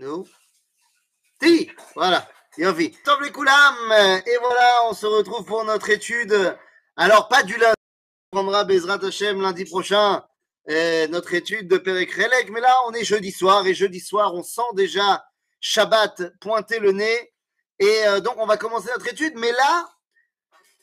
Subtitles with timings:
[0.00, 0.26] Nous
[1.42, 2.26] Si, voilà.
[2.56, 2.84] Yofi.
[2.86, 6.56] Et voilà, on se retrouve pour notre étude.
[6.96, 7.74] Alors, pas du lundi.
[8.32, 10.24] On prendra Bezrat Hashem lundi prochain.
[10.66, 12.48] notre étude de Perek Relek.
[12.48, 13.66] Mais là, on est jeudi soir.
[13.66, 15.22] Et jeudi soir, on sent déjà
[15.60, 17.34] Shabbat pointer le nez.
[17.78, 19.34] Et euh, donc, on va commencer notre étude.
[19.36, 19.86] Mais là,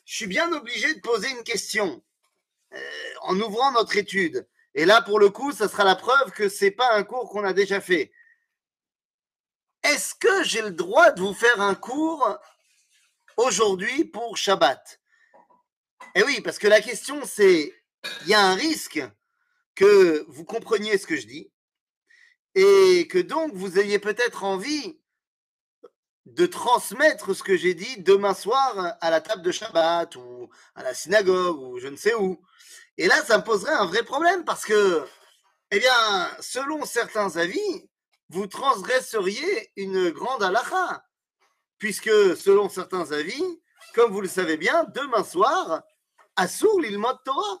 [0.04, 2.04] je suis bien obligé de poser une question
[2.72, 2.78] euh,
[3.22, 4.46] en ouvrant notre étude.
[4.76, 7.42] Et là, pour le coup, ça sera la preuve que c'est pas un cours qu'on
[7.42, 8.12] a déjà fait.
[9.90, 12.38] Est-ce que j'ai le droit de vous faire un cours
[13.38, 15.00] aujourd'hui pour Shabbat?
[16.14, 17.74] Eh oui, parce que la question c'est,
[18.22, 19.02] il y a un risque
[19.74, 21.50] que vous compreniez ce que je dis
[22.54, 25.00] et que donc vous ayez peut-être envie
[26.26, 30.82] de transmettre ce que j'ai dit demain soir à la table de Shabbat ou à
[30.82, 32.42] la synagogue ou je ne sais où.
[32.98, 35.06] Et là, ça me poserait un vrai problème parce que,
[35.70, 37.87] eh bien, selon certains avis,
[38.30, 41.04] vous transgresseriez une grande halakha.
[41.78, 43.62] Puisque, selon certains avis,
[43.94, 45.82] comme vous le savez bien, demain soir,
[46.36, 47.58] Assour l'ilmot Torah.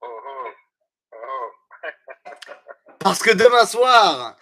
[0.00, 0.48] Oh, oh,
[1.12, 1.50] oh.
[2.98, 4.36] Parce que demain soir,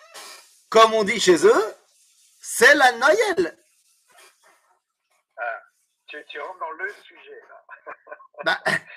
[0.70, 1.74] comme on dit chez eux,
[2.40, 3.58] c'est la Noël.
[5.36, 5.60] Ah,
[6.06, 7.94] tu, tu rentres dans le sujet, là.
[8.44, 8.62] Bah,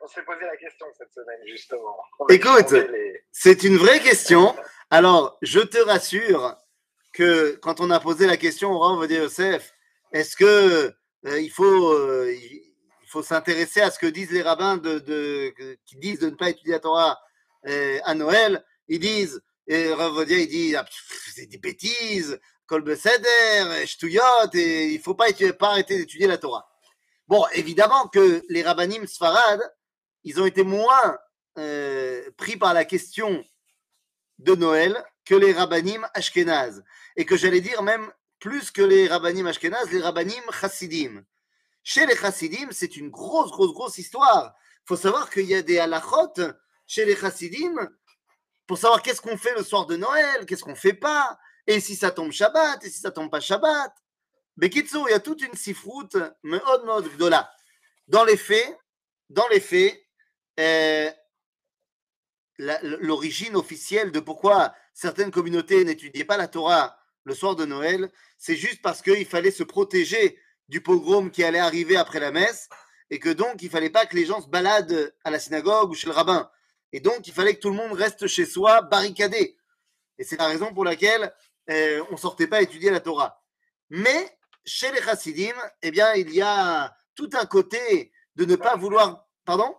[0.00, 1.96] On, s'est- posé la question cette semaine, justement.
[2.18, 2.70] On Écoute.
[2.72, 4.54] les- C'est une vraie question.
[4.90, 6.56] Alors, je te rassure
[7.12, 9.72] que quand on a posé la question au Rav de Yosef,
[10.12, 10.92] est-ce que
[11.26, 15.52] euh, il faut, euh, il faut s'intéresser à ce que disent les rabbins de,
[15.86, 17.18] qui disent de ne pas étudier la Torah
[17.66, 18.64] euh, à Noël?
[18.88, 20.84] Ils disent, et Rav il dit, ah,
[21.34, 26.38] c'est des bêtises, Kol Beseder, Shtuyot, et il faut pas, étudier- pas arrêter d'étudier la
[26.38, 26.68] Torah.
[27.26, 29.60] Bon, évidemment que les rabbinim sfarad,
[30.24, 31.18] ils ont été moins
[31.58, 33.44] euh, pris par la question
[34.38, 36.84] de Noël que les rabbinim ashkénazes.
[37.16, 41.24] Et que j'allais dire même plus que les rabbinim ashkénazes, les rabbinim chassidim.
[41.82, 44.54] Chez les chassidim, c'est une grosse, grosse, grosse histoire.
[44.82, 46.34] Il faut savoir qu'il y a des halachot
[46.86, 47.74] chez les chassidim
[48.66, 51.96] pour savoir qu'est-ce qu'on fait le soir de Noël, qu'est-ce qu'on fait pas, et si
[51.96, 53.92] ça tombe Shabbat, et si ça tombe pas Shabbat.
[54.56, 57.50] Bekitsu, il y a toute une sifroute meod meod gdola.
[58.06, 58.78] Dans les faits,
[59.30, 60.00] dans les faits,
[60.60, 61.10] euh,
[62.58, 68.54] l'origine officielle de pourquoi certaines communautés n'étudiaient pas la Torah le soir de Noël, c'est
[68.54, 70.38] juste parce qu'il fallait se protéger
[70.68, 72.68] du pogrom qui allait arriver après la messe,
[73.10, 75.94] et que donc il fallait pas que les gens se baladent à la synagogue ou
[75.94, 76.50] chez le rabbin.
[76.92, 79.56] Et donc il fallait que tout le monde reste chez soi barricadé.
[80.18, 81.32] Et c'est la raison pour laquelle
[81.70, 83.42] euh, on sortait pas étudier la Torah.
[83.90, 88.76] Mais chez les chassidim, eh bien, il y a tout un côté de ne pas
[88.76, 89.26] vouloir.
[89.44, 89.76] Pardon?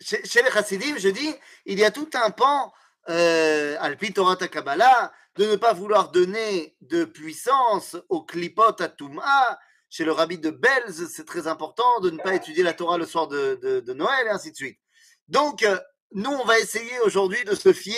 [0.00, 1.34] Chez, les chassidim, je dis,
[1.66, 2.72] il y a tout un pan,
[3.08, 8.74] euh, Alpi Torah Kabbalah, de ne pas vouloir donner de puissance au klipot
[9.22, 9.58] à.
[9.88, 13.04] Chez le rabbi de Belz, c'est très important de ne pas étudier la Torah le
[13.04, 14.78] soir de Noël et ainsi de suite.
[15.28, 15.78] Donc, euh,
[16.12, 17.96] nous, on va essayer aujourd'hui de se fier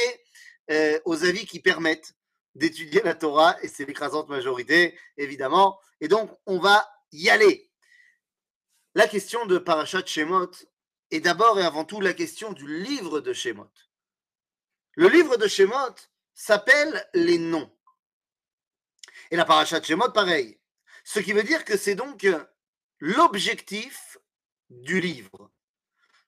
[0.71, 2.14] euh, aux avis qui permettent
[2.55, 5.81] d'étudier la Torah, et c'est l'écrasante majorité, évidemment.
[6.01, 7.71] Et donc, on va y aller.
[8.95, 10.51] La question de Parashat Shemot
[11.11, 13.71] est d'abord et avant tout la question du livre de Shemot.
[14.95, 15.95] Le livre de Shemot
[16.33, 17.71] s'appelle les noms.
[19.31, 20.61] Et la Parashat Shemot, pareil.
[21.03, 22.27] Ce qui veut dire que c'est donc
[22.99, 24.17] l'objectif
[24.71, 25.51] du livre,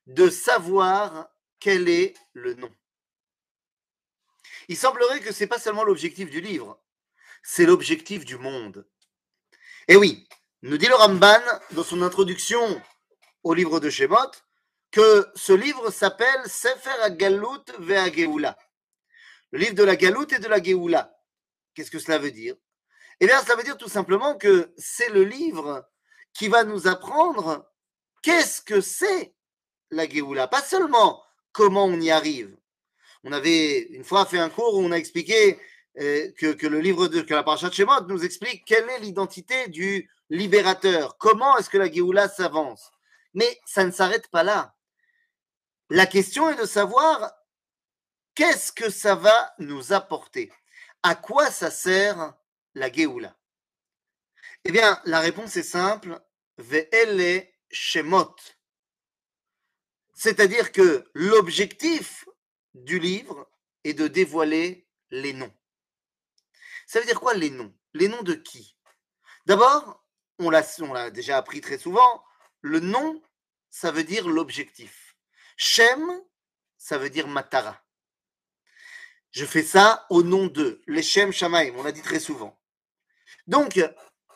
[0.07, 2.71] de savoir quel est le nom.
[4.69, 6.81] Il semblerait que ce n'est pas seulement l'objectif du livre,
[7.43, 8.87] c'est l'objectif du monde.
[9.89, 10.29] Et oui,
[10.63, 11.41] nous dit le Ramban
[11.73, 12.83] dans son introduction
[13.45, 14.33] au livre de Shemot
[14.91, 18.57] que ce livre s'appelle Sefer HaGalut ve'HaGeula.
[19.53, 21.17] Le livre de la Galoute et de la Géoula.
[21.75, 22.57] Qu'est-ce que cela veut dire?
[23.21, 25.89] Eh bien, cela veut dire tout simplement que c'est le livre
[26.35, 27.71] qui va nous apprendre
[28.23, 29.35] qu'est-ce que c'est
[29.91, 30.49] la Géoula.
[30.49, 31.23] Pas seulement
[31.53, 32.57] comment on y arrive.
[33.29, 35.59] On avait une fois fait un cours où on a expliqué
[35.99, 39.67] euh, que, que le livre de que la Parashat Shemot nous explique quelle est l'identité
[39.67, 41.19] du libérateur.
[41.19, 42.93] Comment est-ce que la Géoula s'avance?
[43.35, 44.77] Mais ça ne s'arrête pas là.
[45.91, 47.33] La question est de savoir
[48.37, 50.53] qu'est-ce que ça va nous apporter?
[51.03, 52.33] À quoi ça sert
[52.77, 53.37] la Géoula?
[54.65, 56.21] Eh bien, la réponse est simple
[56.59, 58.37] Ve'ele Shemot.
[60.15, 62.26] C'est-à-dire que l'objectif
[62.85, 63.49] du livre
[63.85, 65.53] est de dévoiler les noms.
[66.87, 67.75] Ça veut dire quoi les noms?
[67.95, 68.77] Les noms de qui?
[69.47, 70.05] D'abord,
[70.39, 72.23] on l'a déjà appris très souvent,
[72.61, 73.23] le nom,
[73.71, 75.17] ça veut dire l'objectif.
[75.57, 76.05] Shem,
[76.77, 77.83] ça veut dire matara.
[79.31, 82.59] Je fais ça au nom de l'Echem Shamaim, on l'a dit très souvent.
[83.47, 83.81] Donc,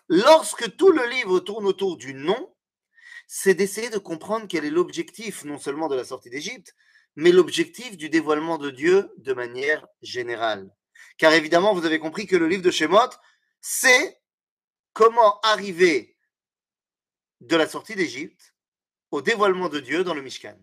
[0.09, 2.55] lorsque tout le livre tourne autour du nom,
[3.27, 6.75] c'est d'essayer de comprendre quel est l'objectif non seulement de la sortie d'Égypte,
[7.17, 10.71] mais l'objectif du dévoilement de Dieu de manière générale.
[11.19, 13.11] Car évidemment, vous avez compris que le livre de Shemot,
[13.61, 14.21] c'est
[14.93, 16.17] comment arriver
[17.41, 18.55] de la sortie d'Égypte
[19.11, 20.59] au dévoilement de Dieu dans le Mishkan.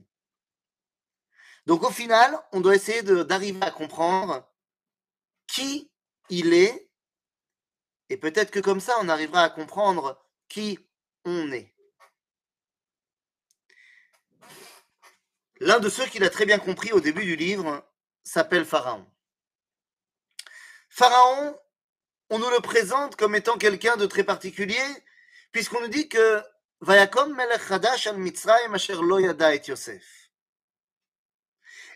[1.65, 4.49] Donc au final, on doit essayer d'arriver à comprendre
[5.47, 5.91] qui
[6.29, 6.89] il est,
[8.09, 10.79] et peut-être que comme ça, on arrivera à comprendre qui
[11.25, 11.73] on est.
[15.67, 17.85] L'un de ceux qui l'a très bien compris au début du livre
[18.23, 19.05] s'appelle Pharaon.
[20.87, 21.59] Pharaon,
[22.29, 24.79] on nous le présente comme étant quelqu'un de très particulier,
[25.51, 26.41] puisqu'on nous dit que
[26.79, 27.69] melech
[29.19, 30.31] yada et Yosef.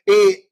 [0.06, 0.52] Et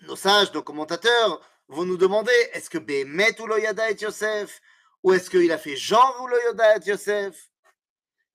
[0.00, 4.60] nos sages, nos commentateurs vont nous demander est-ce que Behemet ou lo et Yosef
[5.04, 7.52] ou est-ce qu'il a fait genre ou lo et Yosef?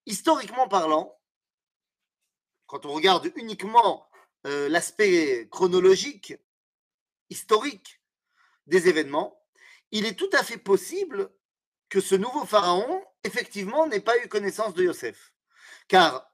[0.05, 1.13] Historiquement parlant,
[2.67, 4.07] quand on regarde uniquement
[4.45, 6.35] euh, l'aspect chronologique,
[7.29, 8.01] historique
[8.67, 9.41] des événements,
[9.91, 11.29] il est tout à fait possible
[11.89, 15.33] que ce nouveau pharaon, effectivement, n'ait pas eu connaissance de Yosef.
[15.87, 16.27] Car,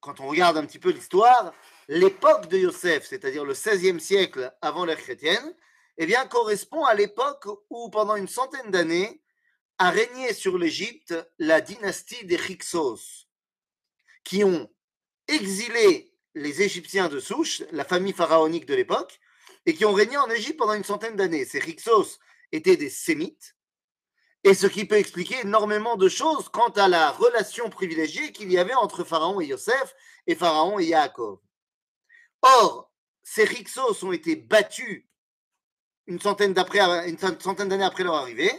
[0.00, 1.52] quand on regarde un petit peu l'histoire,
[1.88, 5.54] l'époque de Yosef, c'est-à-dire le 16e siècle avant l'ère chrétienne,
[5.98, 9.20] eh bien, correspond à l'époque où, pendant une centaine d'années,
[9.78, 13.28] a régné sur l'Égypte la dynastie des Hyksos,
[14.24, 14.70] qui ont
[15.28, 19.20] exilé les Égyptiens de souche, la famille pharaonique de l'époque,
[19.64, 21.46] et qui ont régné en Égypte pendant une centaine d'années.
[21.46, 22.18] Ces Hyksos
[22.52, 23.56] étaient des Sémites,
[24.44, 28.58] et ce qui peut expliquer énormément de choses quant à la relation privilégiée qu'il y
[28.58, 29.94] avait entre Pharaon et Yosef
[30.26, 31.38] et Pharaon et Yaakov.
[32.42, 32.92] Or,
[33.22, 35.06] ces Hyksos ont été battus
[36.06, 38.52] une centaine d'années après leur arrivée,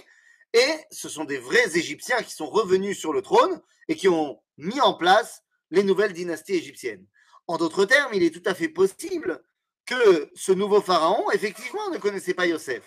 [0.52, 4.42] et ce sont des vrais Égyptiens qui sont revenus sur le trône et qui ont
[4.58, 7.06] mis en place les nouvelles dynasties égyptiennes.
[7.48, 9.42] En d'autres termes, il est tout à fait possible
[9.86, 12.84] que ce nouveau pharaon, effectivement, ne connaissait pas Yosef.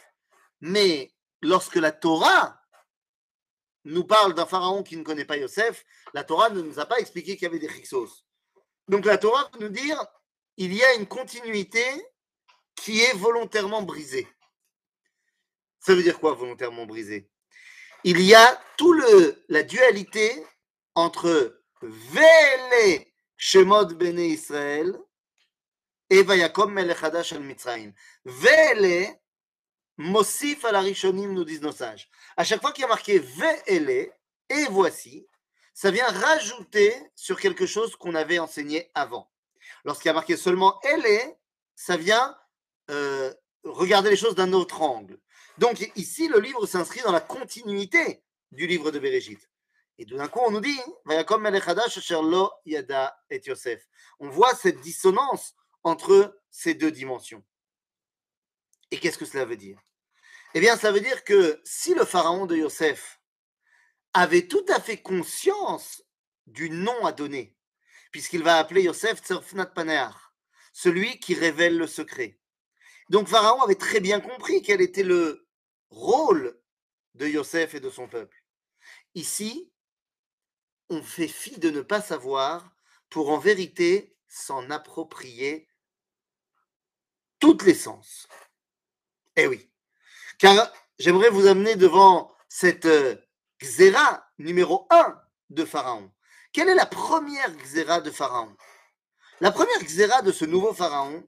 [0.61, 2.61] Mais lorsque la Torah
[3.85, 6.99] nous parle d'un pharaon qui ne connaît pas Yosef, la Torah ne nous a pas
[6.99, 8.27] expliqué qu'il y avait des Hyksos.
[8.89, 10.05] Donc la Torah peut nous dire
[10.59, 11.85] il y a une continuité
[12.77, 14.29] qui est volontairement brisée.
[15.79, 17.31] Ça veut dire quoi volontairement brisée?
[18.05, 18.95] Il y a tout
[19.49, 20.45] la dualité
[20.95, 23.07] entre Vele
[23.95, 24.97] Bene Israël
[26.11, 27.93] et Vayakom Melech Hadash al Mitzrayim.
[28.25, 29.19] Vele
[29.97, 32.09] Mosif al Arishonim, nous disent nos sages.
[32.37, 34.11] À chaque fois qu'il y a marqué Vele
[34.49, 35.27] et voici,
[35.75, 39.31] ça vient rajouter sur quelque chose qu'on avait enseigné avant.
[39.85, 41.37] Lorsqu'il y a marqué seulement Elle,
[41.77, 42.37] ça vient
[42.91, 43.33] euh,
[43.63, 45.19] regarder les choses d'un autre angle.
[45.59, 48.23] Donc ici, le livre s'inscrit dans la continuité
[48.53, 49.50] du livre de Bereshit.
[50.01, 50.81] Et d'un coup, on nous dit.
[54.19, 57.45] On voit cette dissonance entre ces deux dimensions.
[58.91, 59.79] Et qu'est-ce que cela veut dire?
[60.55, 63.21] Eh bien, ça veut dire que si le pharaon de Yosef
[64.15, 66.03] avait tout à fait conscience
[66.47, 67.55] du nom à donner,
[68.11, 70.17] puisqu'il va appeler Yosef Tzerfnat Paneach,
[70.73, 72.41] celui qui révèle le secret.
[73.11, 75.47] Donc Pharaon avait très bien compris quel était le
[75.91, 76.59] rôle
[77.17, 78.43] de Yosef et de son peuple.
[79.15, 79.70] Ici,
[80.91, 82.71] on fait fi de ne pas savoir
[83.09, 85.69] pour en vérité s'en approprier
[87.39, 88.29] toutes les sens.
[89.37, 89.71] Eh oui,
[90.39, 93.17] car j'aimerais vous amener devant cette euh,
[93.63, 95.21] xéra numéro 1
[95.51, 96.13] de Pharaon.
[96.53, 98.55] Quelle est la première xéra de Pharaon?
[99.41, 101.27] La première xéra de ce nouveau Pharaon,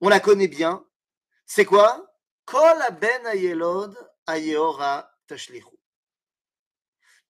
[0.00, 0.84] on la connaît bien,
[1.46, 2.08] c'est quoi?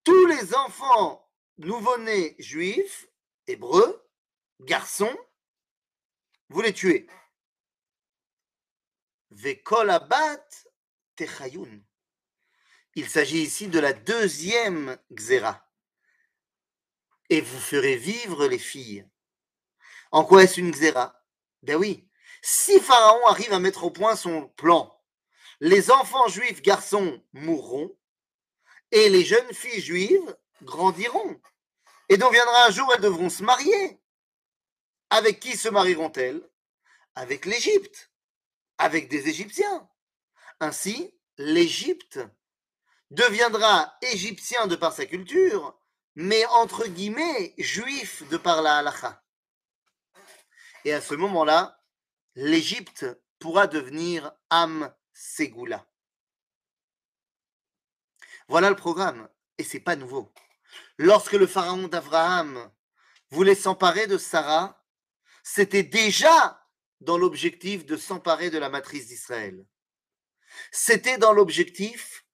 [0.04, 1.31] Tous les enfants
[1.64, 3.08] nouveau-nés juifs,
[3.46, 4.08] hébreux,
[4.60, 5.16] garçons,
[6.48, 7.06] vous les tuez.
[9.30, 10.44] Vekolabat
[11.16, 11.80] techayun.
[12.94, 15.66] Il s'agit ici de la deuxième xéra.
[17.30, 19.08] Et vous ferez vivre les filles.
[20.10, 21.24] En quoi est-ce une xéra?
[21.62, 22.06] Ben oui,
[22.42, 25.00] si Pharaon arrive à mettre au point son plan,
[25.60, 27.96] les enfants juifs garçons mourront
[28.90, 31.40] et les jeunes filles juives grandiront.
[32.12, 33.98] Et donc viendra un jour, elles devront se marier.
[35.08, 36.46] Avec qui se marieront-elles?
[37.14, 38.12] Avec l'Égypte,
[38.76, 39.88] avec des Égyptiens.
[40.60, 42.20] Ainsi, l'Égypte
[43.10, 45.74] deviendra égyptien de par sa culture,
[46.14, 49.24] mais entre guillemets juif de par la halakha.
[50.84, 51.82] Et à ce moment-là,
[52.34, 53.06] l'Égypte
[53.38, 55.86] pourra devenir Am Ségoula.
[58.48, 60.30] Voilà le programme, et c'est pas nouveau.
[60.98, 62.70] Lorsque le pharaon d'Abraham
[63.30, 64.84] voulait s'emparer de Sarah,
[65.42, 66.62] c'était déjà
[67.00, 69.64] dans l'objectif de s'emparer de la matrice d'Israël.
[70.70, 72.24] C'était dans l'objectif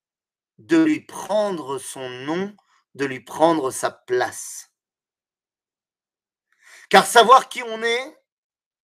[0.59, 2.55] de lui prendre son nom,
[2.95, 4.73] de lui prendre sa place.
[6.91, 8.19] Car savoir qui on est,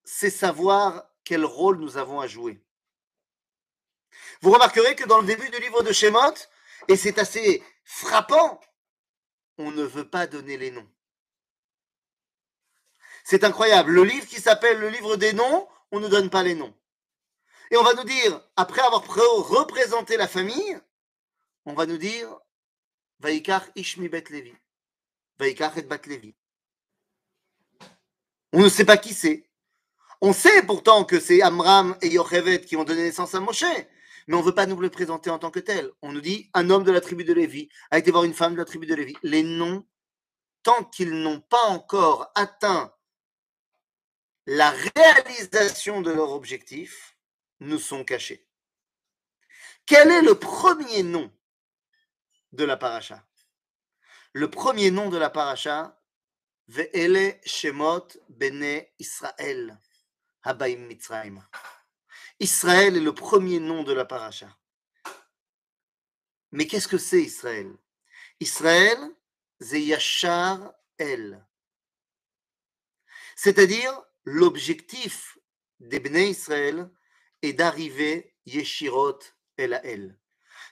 [0.04, 2.62] c'est savoir quel rôle nous avons à jouer.
[4.40, 6.34] Vous remarquerez que dans le début du livre de Shemot,
[6.88, 8.60] et c'est assez frappant,
[9.58, 10.88] on ne veut pas donner les noms.
[13.24, 13.92] C'est incroyable.
[13.92, 16.74] Le livre qui s'appelle le livre des noms, on ne donne pas les noms.
[17.70, 20.78] Et on va nous dire, après avoir représenté la famille,
[21.64, 22.28] on va nous dire
[23.20, 24.54] Vaikar Ishmi Bet Levi.
[25.38, 26.34] Vaikar et Bat Levi.
[28.52, 29.48] On ne sait pas qui c'est.
[30.20, 33.64] On sait pourtant que c'est Amram et Yochevet qui ont donné naissance à Moshe,
[34.26, 35.90] mais on ne veut pas nous le présenter en tant que tel.
[36.02, 38.54] On nous dit un homme de la tribu de Lévi a été voir une femme
[38.54, 39.14] de la tribu de Lévi.
[39.22, 39.86] Les noms,
[40.62, 42.94] tant qu'ils n'ont pas encore atteint
[44.46, 47.16] la réalisation de leur objectif,
[47.60, 48.46] nous sont cachés.
[49.86, 51.30] Quel est le premier nom
[52.52, 53.24] de la paracha?
[54.32, 56.00] Le premier nom de la paracha,
[56.68, 59.78] Ve'ele Shemot Bene Israël,
[60.42, 61.46] Habaim Mitzrayim.
[62.40, 64.56] Israël est le premier nom de la paracha.
[66.52, 67.72] Mais qu'est-ce que c'est Israël?
[68.40, 68.98] Israël,
[69.60, 69.84] c'est
[70.98, 71.46] El.
[73.36, 75.38] C'est-à-dire, l'objectif
[75.80, 75.98] des
[76.28, 76.90] Israël
[77.42, 79.18] est d'arriver Yeshirot
[79.56, 80.18] El El,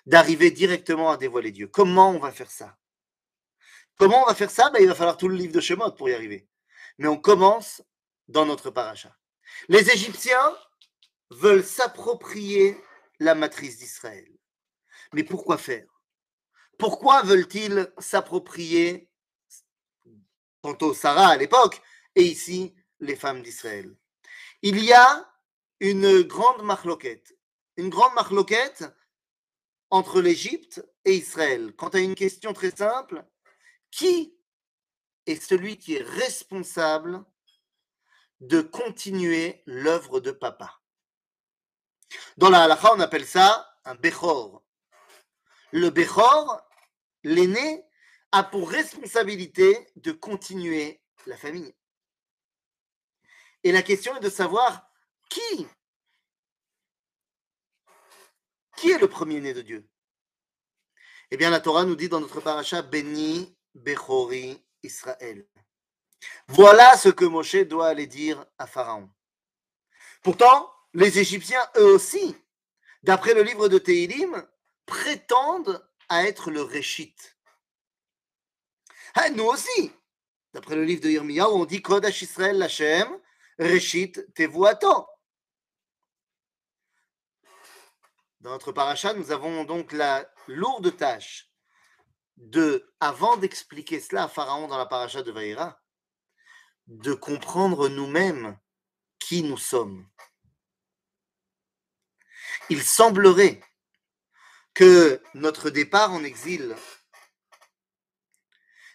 [0.06, 1.68] d'arriver directement à dévoiler Dieu.
[1.68, 2.78] Comment on va faire ça?
[3.96, 4.70] Comment on va faire ça?
[4.70, 6.48] Ben, Il va falloir tout le livre de Shemot pour y arriver.
[6.98, 7.82] Mais on commence
[8.28, 9.16] dans notre paracha.
[9.68, 10.56] Les Égyptiens
[11.32, 12.76] veulent s'approprier
[13.18, 14.30] la matrice d'Israël.
[15.12, 15.88] Mais pourquoi faire?
[16.78, 19.08] Pourquoi veulent-ils s'approprier,
[20.62, 21.80] tantôt Sarah à l'époque,
[22.16, 23.94] et ici les femmes d'Israël?
[24.62, 25.32] Il y a
[25.80, 27.36] une grande marloquette,
[27.76, 28.84] une grande marloquette
[29.90, 31.74] entre l'Égypte et Israël.
[31.76, 33.24] Quant à une question très simple,
[33.90, 34.34] qui
[35.26, 37.24] est celui qui est responsable
[38.40, 40.81] de continuer l'œuvre de papa?
[42.36, 44.62] Dans la halakha, on appelle ça un Bechor.
[45.72, 46.60] Le Bechor,
[47.24, 47.84] l'aîné,
[48.32, 51.74] a pour responsabilité de continuer la famille.
[53.64, 54.88] Et la question est de savoir
[55.28, 55.66] qui
[58.76, 59.88] Qui est le premier-né de Dieu
[61.30, 65.46] Eh bien, la Torah nous dit dans notre paracha Béni Bechori Israël.
[66.48, 69.10] Voilà ce que Moshe doit aller dire à Pharaon.
[70.22, 72.36] Pourtant, les Égyptiens, eux aussi,
[73.02, 74.46] d'après le livre de Tehilim,
[74.86, 77.14] prétendent à être le Réchit.
[79.14, 79.92] Ah, nous aussi,
[80.52, 83.08] d'après le livre de Yirmiyahu, on dit Kodash Israël Lachem,
[83.58, 85.06] Réchit Tevuato.
[88.40, 91.50] Dans notre paracha, nous avons donc la lourde tâche
[92.36, 95.80] de, avant d'expliquer cela à Pharaon dans la paracha de Vaïra,
[96.86, 98.58] de comprendre nous-mêmes
[99.20, 100.08] qui nous sommes
[102.70, 103.60] il semblerait
[104.74, 106.74] que notre départ en exil,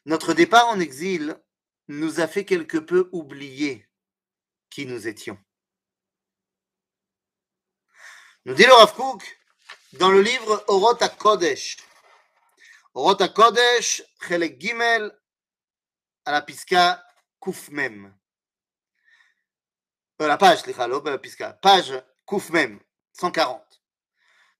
[0.05, 1.39] notre départ en exil
[1.87, 3.87] nous a fait quelque peu oublier
[4.69, 5.37] qui nous étions.
[8.45, 8.95] Nous dit le Rav
[9.93, 11.77] dans le livre Orot Kodesh.
[12.93, 15.11] Orot Kodesh, Chelek Gimel,
[16.25, 17.03] à la Piska
[17.41, 18.13] Kufmem.
[20.21, 21.93] Euh, la page, la Piska, page.
[23.19, 23.81] 140.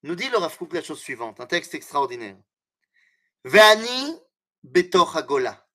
[0.04, 2.38] Nous dit le Rav la chose suivante, un texte extraordinaire.
[3.44, 4.20] Ve'ani
[4.64, 5.68] betoch hagola.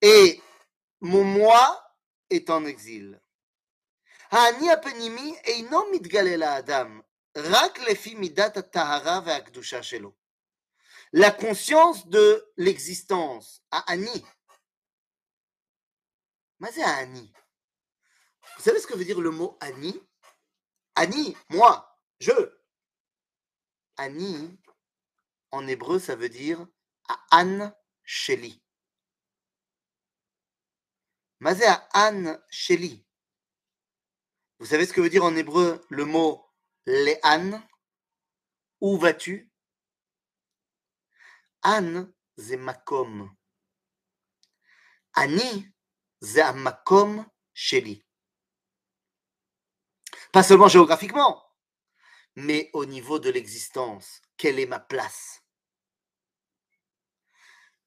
[0.00, 0.40] Et
[1.00, 1.94] mon moi
[2.30, 3.20] est en exil.
[4.30, 7.02] Ha'ani apenimi eino mitgale adam.
[7.34, 10.16] Rak lefi midat tahara ve'akdusha shelo.
[11.12, 14.26] La conscience de l'existence, Ani.
[16.58, 17.32] Mais c'est Ani.
[18.56, 20.00] Vous savez ce que veut dire le mot Ani
[20.96, 22.32] Ani, moi, je.
[23.98, 24.58] Ani,
[25.50, 26.66] en hébreu, ça veut dire
[27.30, 27.70] An
[28.02, 28.62] Sheli.
[31.40, 33.04] Mazé An Sheli.
[34.58, 36.42] Vous savez ce que veut dire en hébreu le mot
[36.86, 37.62] Le'an
[38.80, 39.50] Où vas-tu?
[41.62, 42.06] An,
[42.38, 43.34] c'est makom.
[45.12, 45.66] Ani,
[46.22, 46.42] c'est
[47.52, 48.05] sheli
[50.35, 51.43] Pas seulement géographiquement,
[52.35, 54.21] mais au niveau de l'existence.
[54.37, 55.41] Quelle est ma place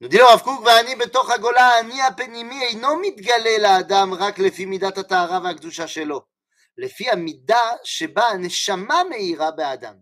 [0.00, 4.64] nous dit le Rav Kook, ואני בתוך הגולה, האני הפנימי אינו מתגלה לאדם רק לפי
[4.66, 6.20] מידת הטהרה והקדושה שלו,
[6.78, 9.94] לפי המידה שבה הנשמה מאירה באדם.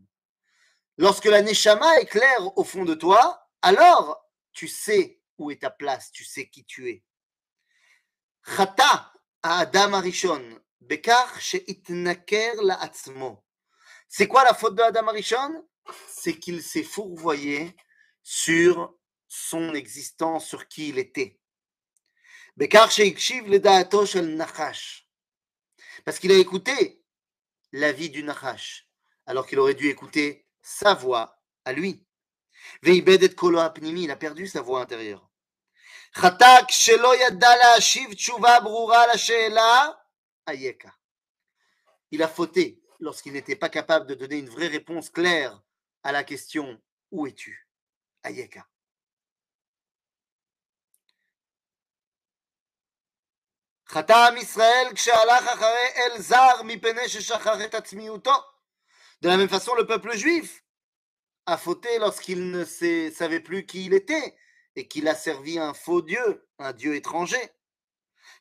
[0.99, 3.21] Lorsque la neshama est claire au fond de toi,
[3.62, 4.16] alors
[4.52, 7.02] tu sais où est ta place, tu sais qui tu es.
[8.47, 8.94] חטא
[9.44, 10.65] האדם הראשון בכך שהתנכר לעצמו.
[14.10, 15.67] c'est quoi la faute de Adam Arishon
[16.10, 17.75] C'est qu'il s'est fourvoyé
[18.24, 18.93] sur
[19.27, 21.39] son existence, sur qui il était.
[26.05, 27.01] Parce qu'il a écouté
[27.72, 28.88] la vie du nachash,
[29.25, 32.05] alors qu'il aurait dû écouter sa voix à lui.
[32.84, 35.29] Il a perdu sa voix intérieure.
[40.47, 40.99] Chatak shelo yadda la'ashiv tshuva brura la she'ela ayeka.
[42.11, 45.62] Il a fauté lorsqu'il n'était pas capable de donner une vraie réponse claire
[46.02, 46.80] à la question
[47.11, 47.68] Où es-tu
[48.25, 48.66] Ayeka.
[53.88, 58.35] חטא עם ישראל כשהלך אחרי אל זר מפני ששכח את עצמיותו.
[59.23, 60.64] De la même façon, le peuple juif
[61.47, 64.35] a fauté lorsqu'il ne sait- savait plus qui il était
[64.75, 67.50] et qu'il a servi un faux Dieu, un Dieu étranger.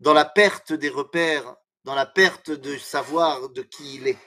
[0.00, 4.18] dans la perte des repères, dans la perte de savoir de qui il est.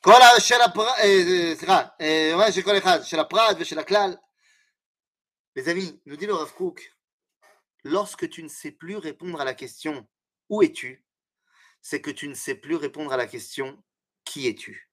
[0.00, 3.78] כל ה- של הפר- אה, אה, סליחה, אה, אומר של כל אחד, של הפרט ושל
[3.78, 4.16] הכלל.
[5.56, 6.92] Les amis, nous dit le Rav Kook,
[7.84, 10.06] lorsque tu ne sais plus répondre à la question
[10.50, 11.04] où es-tu,
[11.80, 13.82] c'est que tu ne sais plus répondre à la question
[14.24, 14.92] qui es-tu.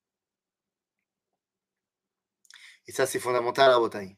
[2.87, 4.17] Et ça, c'est fondamental à Botaï.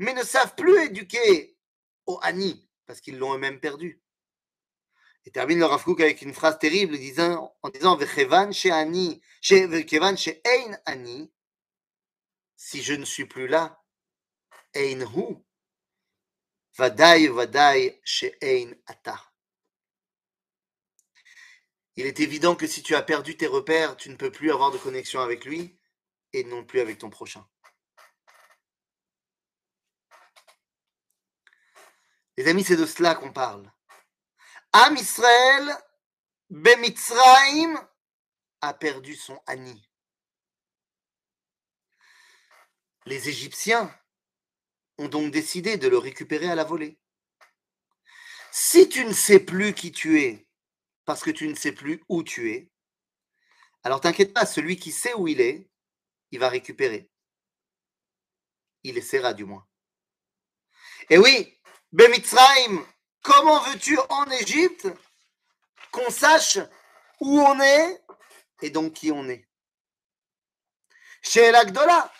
[0.00, 1.58] mais ne savent plus éduquer
[2.06, 4.02] au Ani, parce qu'ils l'ont eux-mêmes perdu.
[5.26, 7.98] Et termine le Rav avec une phrase terrible disant, en disant
[12.56, 13.84] si je ne suis plus là,
[14.74, 15.36] ein hu,
[16.78, 19.22] vadai vadai she'ein ata.
[21.96, 24.70] Il est évident que si tu as perdu tes repères, tu ne peux plus avoir
[24.70, 25.78] de connexion avec lui
[26.32, 27.46] et non plus avec ton prochain.
[32.40, 33.70] Les amis, c'est de cela qu'on parle.
[34.72, 35.76] Am Israël,
[36.48, 37.86] Bemitzraim,
[38.62, 39.86] a perdu son Ani.
[43.04, 43.94] Les Égyptiens
[44.96, 46.98] ont donc décidé de le récupérer à la volée.
[48.50, 50.48] Si tu ne sais plus qui tu es,
[51.04, 52.70] parce que tu ne sais plus où tu es,
[53.82, 55.68] alors t'inquiète pas, celui qui sait où il est,
[56.30, 57.10] il va récupérer.
[58.82, 59.68] Il essaiera du moins.
[61.10, 61.59] Et oui,
[61.92, 62.86] Bemitzraim,
[63.20, 64.86] comment veux-tu en Égypte
[65.90, 66.58] qu'on sache
[67.18, 68.00] où on est
[68.62, 69.44] et donc qui on est?
[71.20, 72.12] Chez l'Agdola.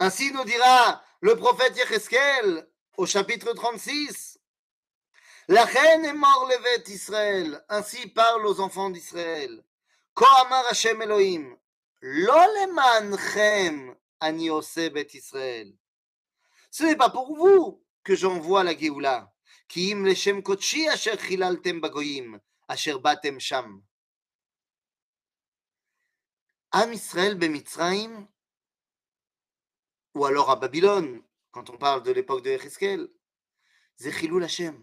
[0.00, 2.68] Ainsi nous dira le prophète Yecheskel
[2.98, 4.38] au chapitre 36.
[5.48, 7.64] La reine est mort levet Israël.
[7.70, 9.64] Ainsi parle aux enfants d'Israël.
[10.12, 11.56] Ko amar Hashem Elohim.
[12.02, 14.50] Lo lemanchem ani
[14.92, 15.72] bet Israël.
[16.70, 19.32] Ce n'est pas pour vous que j'envoie à la Géoula.
[19.68, 22.38] Kiim leshem kotshi asher chilaltem bagoyim,
[22.68, 23.82] asher batem sham.
[26.70, 28.28] Am Israël bemitzraim,
[30.14, 33.08] ou alors à Babylone, quand on parle de l'époque de Echeskel,
[33.98, 34.76] Zechilou Hashem.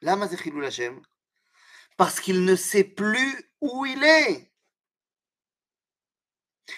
[0.00, 1.02] Lama Zechilou Hashem
[1.96, 4.52] Parce qu'il ne sait plus où il est.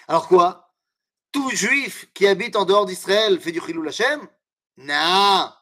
[0.08, 0.74] Alors quoi?
[1.32, 4.26] Tout juif qui habite en dehors d'Israël fait du Chilou Hashem
[4.76, 5.52] non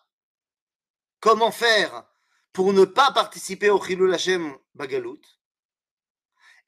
[1.21, 2.09] Comment faire
[2.53, 5.21] pour ne pas participer au chilul Hashem Bagalout?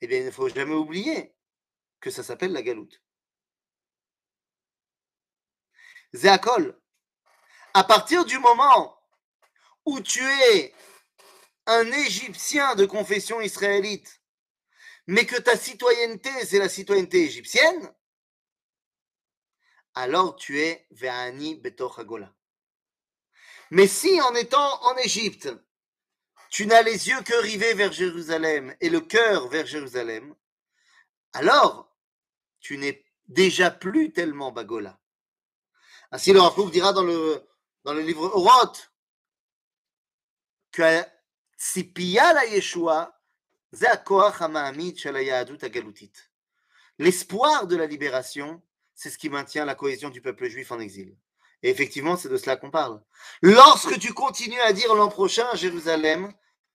[0.00, 1.34] Eh bien, il ne faut jamais oublier
[2.00, 3.02] que ça s'appelle la galoute.
[6.12, 6.80] Zéakol,
[7.72, 8.98] à partir du moment
[9.84, 10.74] où tu es
[11.66, 14.22] un Égyptien de confession israélite,
[15.06, 17.92] mais que ta citoyenneté, c'est la citoyenneté égyptienne,
[19.94, 22.33] alors tu es Ve'ani Betoch Hagola.
[23.74, 25.52] Mais si en étant en Égypte,
[26.48, 30.32] tu n'as les yeux que rivés vers Jérusalem et le cœur vers Jérusalem,
[31.32, 31.92] alors
[32.60, 35.00] tu n'es déjà plus tellement Bagola.
[36.12, 37.44] Ainsi le Rafouk dira dans le,
[38.00, 38.92] livre Oroth
[40.70, 43.20] que la Yeshua,
[47.00, 48.62] L'espoir de la libération,
[48.94, 51.16] c'est ce qui maintient la cohésion du peuple juif en exil.
[51.66, 53.02] Effectivement, c'est de cela qu'on parle.
[53.40, 56.30] Lorsque tu continues à dire l'an prochain à Jérusalem,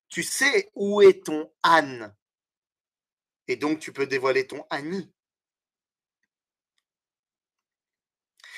[0.10, 2.16] tu sais où est ton âne.
[3.48, 5.14] Et donc tu peux dévoiler ton Annie.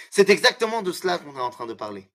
[0.10, 2.10] C'est exactement de cela qu'on est en train de parler.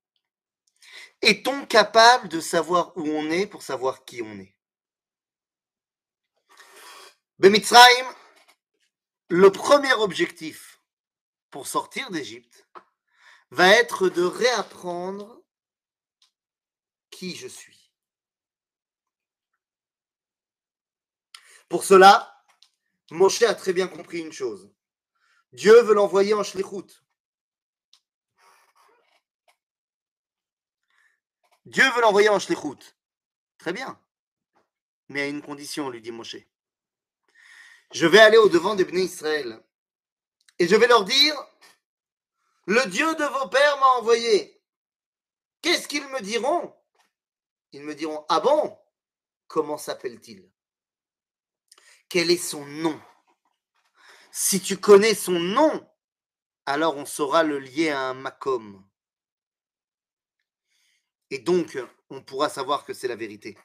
[1.21, 4.55] Est-on capable de savoir où on est pour savoir qui on est?
[7.39, 8.07] Bemitzraïm,
[9.29, 10.81] le premier objectif
[11.51, 12.67] pour sortir d'Égypte
[13.51, 15.43] va être de réapprendre
[17.11, 17.93] qui je suis.
[21.69, 22.45] Pour cela,
[23.11, 24.73] Moshe a très bien compris une chose.
[25.53, 27.03] Dieu veut l'envoyer en Shlichut.
[31.65, 32.97] Dieu veut l'envoyer en Shlichut.
[33.59, 34.01] Très bien.
[35.09, 36.37] Mais à une condition, lui dit Moshe.
[37.93, 39.63] Je vais aller au-devant des Bnei Israël.
[40.59, 41.35] Et je vais leur dire,
[42.67, 44.61] le Dieu de vos pères m'a envoyé.
[45.63, 46.75] Qu'est-ce qu'ils me diront?
[47.73, 48.77] Ils me diront, ah bon?
[49.47, 50.51] Comment s'appelle-t-il?
[52.09, 53.01] Quel est son nom?
[54.33, 55.89] Si tu connais son nom,
[56.67, 58.85] alors on saura le lier à un makom.
[61.31, 61.79] Et donc,
[62.11, 63.57] on pourra savoir que c'est la vérité.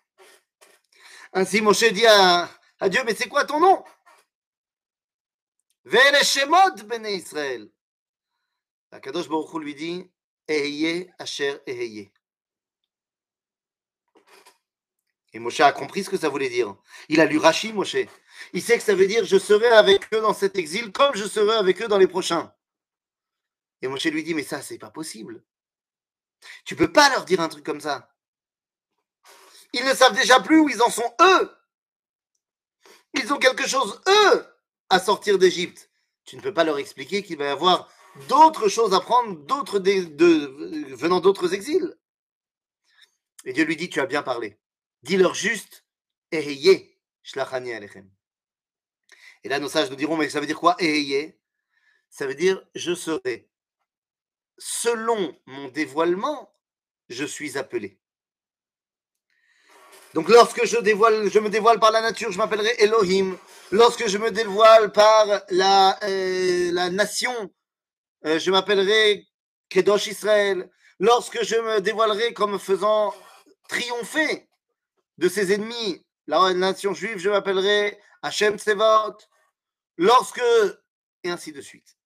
[1.33, 2.49] Ainsi, Moshe dit à,
[2.89, 3.83] Dieu, mais c'est quoi ton nom?
[6.23, 7.71] Shemot Bene Israël.
[8.99, 10.11] Kadosh Baruch lui dit,
[10.47, 12.11] Eheye Asher Eheye.
[15.33, 16.75] Et Moshe a compris ce que ça voulait dire.
[17.07, 17.95] Il a lu Rashi, Moshe.
[18.53, 21.25] Il sait que ça veut dire je serai avec eux dans cet exil comme je
[21.25, 22.53] serai avec eux dans les prochains.
[23.81, 25.43] Et Moshe lui dit mais ça c'est pas possible.
[26.65, 28.13] Tu peux pas leur dire un truc comme ça.
[29.73, 31.55] Ils ne savent déjà plus où ils en sont eux.
[33.13, 34.45] Ils ont quelque chose eux
[34.89, 35.89] à sortir d'Égypte.
[36.25, 37.89] Tu ne peux pas leur expliquer qu'il va y avoir
[38.27, 39.37] d'autres choses à prendre
[40.95, 41.95] venant d'autres exils.
[43.45, 44.59] Et Dieu lui dit, tu as bien parlé.
[45.03, 45.85] Dis-leur juste,
[46.31, 48.09] Eheye, shlachani alechem.
[49.43, 51.37] Et là, nos sages nous diront, mais ça veut dire quoi, Eheye?
[52.09, 53.49] Ça veut dire, je serai
[54.61, 56.53] selon mon dévoilement,
[57.09, 57.97] je suis appelé.
[60.13, 63.37] Donc lorsque je, dévoile, je me dévoile par la nature, je m'appellerai Elohim.
[63.71, 67.33] Lorsque je me dévoile par la, euh, la nation,
[68.25, 69.27] euh, je m'appellerai
[69.69, 70.69] Kedosh Israël.
[70.99, 73.13] Lorsque je me dévoilerai comme faisant
[73.67, 74.49] triompher
[75.17, 79.17] de ses ennemis, la nation juive, je m'appellerai Hachem Tsevot.
[79.97, 80.41] Lorsque,
[81.23, 81.97] et ainsi de suite.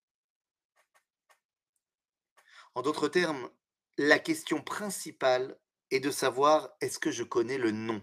[2.74, 3.50] En d'autres termes,
[3.98, 5.58] la question principale
[5.92, 8.02] est de savoir est-ce que je connais le nom?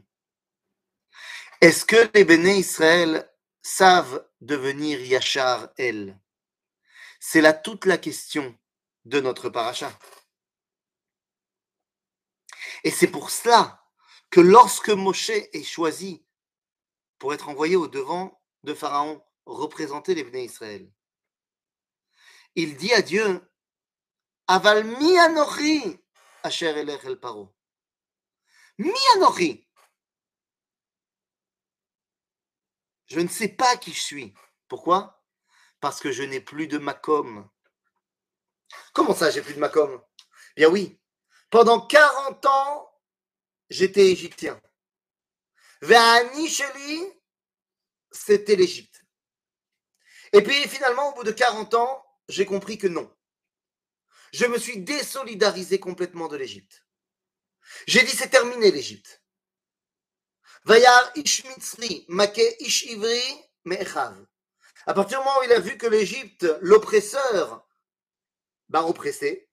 [1.60, 6.18] Est-ce que les béné Israël savent devenir Yachar El?
[7.24, 8.58] C'est là toute la question
[9.04, 9.96] de notre paracha.
[12.82, 13.80] Et c'est pour cela
[14.28, 16.26] que lorsque Moshe est choisi
[17.20, 20.92] pour être envoyé au devant de Pharaon, représenter les béné Israël,
[22.56, 23.48] il dit à Dieu
[24.48, 26.00] Aval mi anochi
[26.42, 27.54] asher elech el paro.
[28.78, 29.70] Mi anochi.
[33.06, 34.34] Je ne sais pas qui je suis.
[34.66, 35.21] Pourquoi?
[35.82, 37.46] Parce que je n'ai plus de Macom.
[38.94, 40.02] Comment ça, j'ai plus de Macom?
[40.56, 40.98] Bien oui.
[41.50, 42.90] Pendant 40 ans,
[43.68, 44.58] j'étais égyptien.
[45.82, 47.02] Sheli,
[48.10, 49.04] c'était l'Égypte.
[50.32, 53.14] Et puis finalement, au bout de 40 ans, j'ai compris que non
[54.32, 56.86] je me suis désolidarisé complètement de l'Égypte.
[57.86, 59.22] J'ai dit c'est terminé l'Égypte.
[60.64, 61.12] Vayar
[62.08, 62.40] make
[64.86, 67.66] à partir du moment où il a vu que l'Égypte, l'oppresseur,
[68.68, 69.48] m'a oppressé,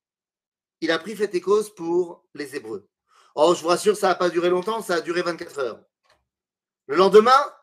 [0.81, 2.89] il a pris fait et cause pour les Hébreux.
[3.35, 5.83] Oh, je vous rassure, ça n'a pas duré longtemps, ça a duré 24 heures.
[6.87, 7.53] Le lendemain,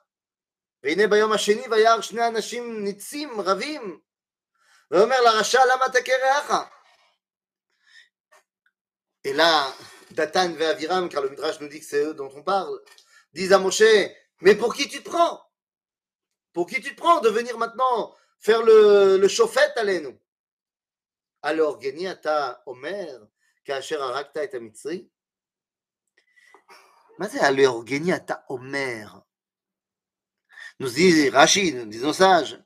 [9.24, 9.74] et là,
[10.12, 12.80] Datan et Aviram, car le Midrash nous dit que c'est eux dont on parle,
[13.32, 13.82] disent à Moshe,
[14.40, 15.45] mais pour qui tu te prends?
[16.55, 20.19] Pour qui tu te prends de venir maintenant faire le, le chauffette nous
[21.41, 23.27] Alors, Geniata Omer,
[23.65, 25.07] כאשר הרגת את המצרי?
[27.19, 29.21] מה זה alors Geniata Omer
[30.79, 32.59] Nous dit Rachid, nous disons sages,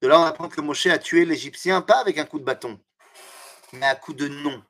[0.00, 2.80] de là on apprend que Moshe a tué l'Égyptien pas avec un coup de bâton,
[3.74, 4.60] mais à coup de nom.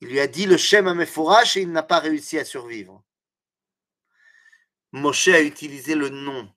[0.00, 3.02] Il lui a dit le Shem Ameforash et il n'a pas réussi à survivre.
[4.92, 6.52] Moshe a utilisé le nom.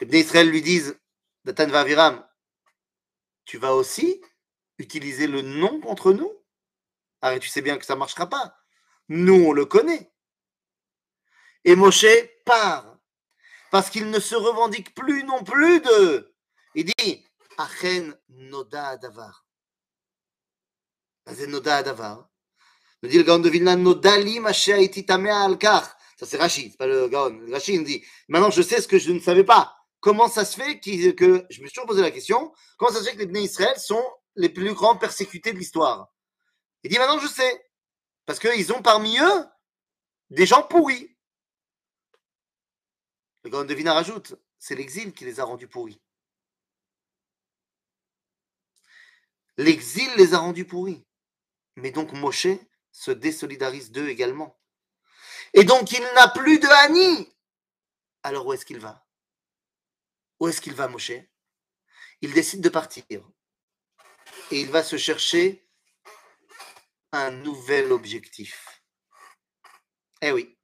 [0.00, 0.98] Et bien Israël lui disent,
[1.44, 2.26] Datan Vaviram,
[3.44, 4.22] tu vas aussi
[4.78, 6.32] utiliser le nom contre nous?
[7.20, 8.56] Ah, Arrête, tu sais bien que ça ne marchera pas.
[9.08, 10.10] Nous, on le connaît.
[11.64, 12.06] Et Moshe
[12.46, 12.98] part,
[13.70, 16.34] parce qu'il ne se revendique plus non plus de...
[16.74, 17.26] Il dit,
[17.58, 19.44] Achen Noda Adavar.
[21.26, 22.28] Noda Adavar.
[23.02, 25.96] Me dit le Gaon de Vilna, Nodali Mashéa Ititamea Alkar.
[26.16, 27.46] Ça, c'est Rachid, c'est pas le Gaon.
[27.50, 29.79] Rachid dit, maintenant je sais ce que je ne savais pas.
[30.00, 33.04] Comment ça se fait que, je me suis toujours posé la question, comment ça se
[33.04, 34.02] fait que les Bnei Israël sont
[34.34, 36.12] les plus grands persécutés de l'histoire?
[36.82, 37.70] Il dit, maintenant je sais.
[38.24, 39.44] Parce qu'ils ont parmi eux
[40.30, 41.16] des gens pourris.
[43.42, 46.00] Le Gaon de Vilna rajoute, c'est l'exil qui les a rendus pourris.
[49.56, 51.04] L'exil les a rendus pourris.
[51.76, 52.46] Mais donc Moshe
[52.92, 54.58] se désolidarise d'eux également.
[55.52, 57.34] Et donc il n'a plus de Hani.
[58.22, 59.06] Alors où est-ce qu'il va?
[60.40, 61.12] Où est-ce qu'il va Moshe?
[62.22, 63.04] Il décide de partir.
[64.50, 65.68] Et il va se chercher
[67.12, 68.82] un nouvel objectif.
[70.22, 70.58] Eh oui.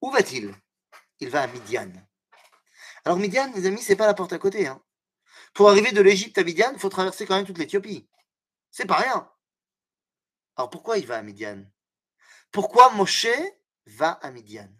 [0.00, 0.54] Où va-t-il?
[1.18, 1.92] Il va à Midian.
[3.04, 4.66] Alors Midian, les amis, c'est pas la porte à côté.
[4.66, 4.82] Hein.
[5.52, 8.08] Pour arriver de l'Égypte à Midian, il faut traverser quand même toute l'Éthiopie.
[8.70, 9.30] C'est pas rien.
[10.56, 11.64] Alors pourquoi il va à Midian?
[12.52, 13.26] Pourquoi Moshe
[13.86, 14.70] va à Midian?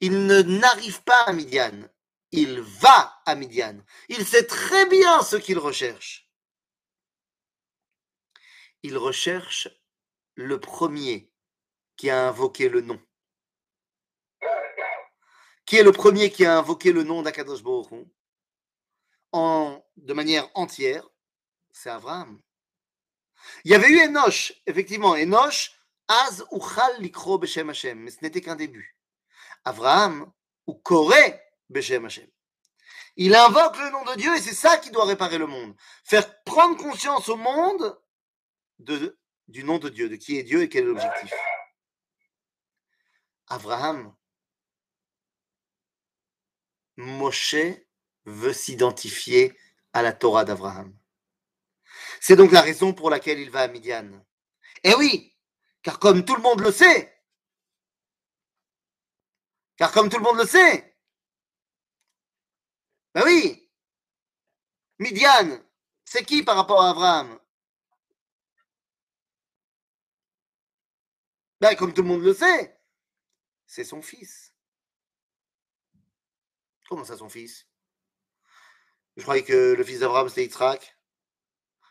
[0.00, 1.88] Il ne n'arrive pas à Midian,
[2.32, 3.78] il va à Midian.
[4.08, 6.30] Il sait très bien ce qu'il recherche.
[8.82, 9.68] Il recherche
[10.34, 11.32] le premier
[11.96, 13.00] qui a invoqué le nom.
[15.66, 17.62] Qui est le premier qui a invoqué le nom d'Akadosh
[19.32, 21.06] en, de manière entière
[21.72, 22.40] C'est Abraham.
[23.64, 25.14] Il y avait eu Enoch, effectivement.
[25.14, 25.70] Enoch,
[26.08, 28.96] Az Uchal Likro Beshem Hashem, mais ce n'était qu'un début.
[29.64, 30.32] Abraham,
[30.66, 31.47] ou Koré
[33.16, 35.74] Il invoque le nom de Dieu et c'est ça qui doit réparer le monde.
[36.04, 38.00] Faire prendre conscience au monde
[38.78, 41.32] de, du nom de Dieu, de qui est Dieu et quel est l'objectif.
[43.48, 44.14] Abraham,
[46.96, 47.56] Moshe
[48.24, 49.58] veut s'identifier
[49.92, 50.96] à la Torah d'Abraham.
[52.20, 54.24] C'est donc la raison pour laquelle il va à Midian.
[54.84, 55.36] Eh oui,
[55.82, 57.20] car comme tout le monde le sait,
[59.76, 60.87] car comme tout le monde le sait,
[63.14, 63.70] ben oui,
[64.98, 65.60] Midian,
[66.04, 67.38] c'est qui par rapport à Abraham?
[71.60, 72.80] Ben comme tout le monde le sait,
[73.66, 74.54] c'est son fils.
[76.88, 77.66] Comment ça, son fils?
[79.16, 80.96] Je croyais que le fils d'Abraham, c'était Yitzhak.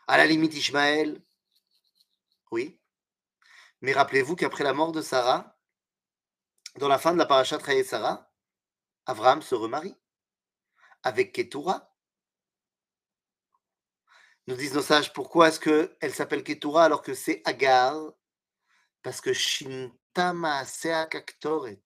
[0.06, 1.22] À la limite, Ishmaël,
[2.50, 2.80] oui.
[3.80, 5.58] Mais rappelez-vous qu'après la mort de Sarah,
[6.76, 8.32] dans la fin de la parachat Raye Sarah,
[9.06, 9.96] Abraham se remarie
[11.02, 11.94] avec Ketura.
[14.46, 18.12] Nous disent nos sages, pourquoi est-ce qu'elle s'appelle Ketura alors que c'est Agar
[19.02, 20.64] Parce que Shintama
[21.10, 21.82] Kaktoret.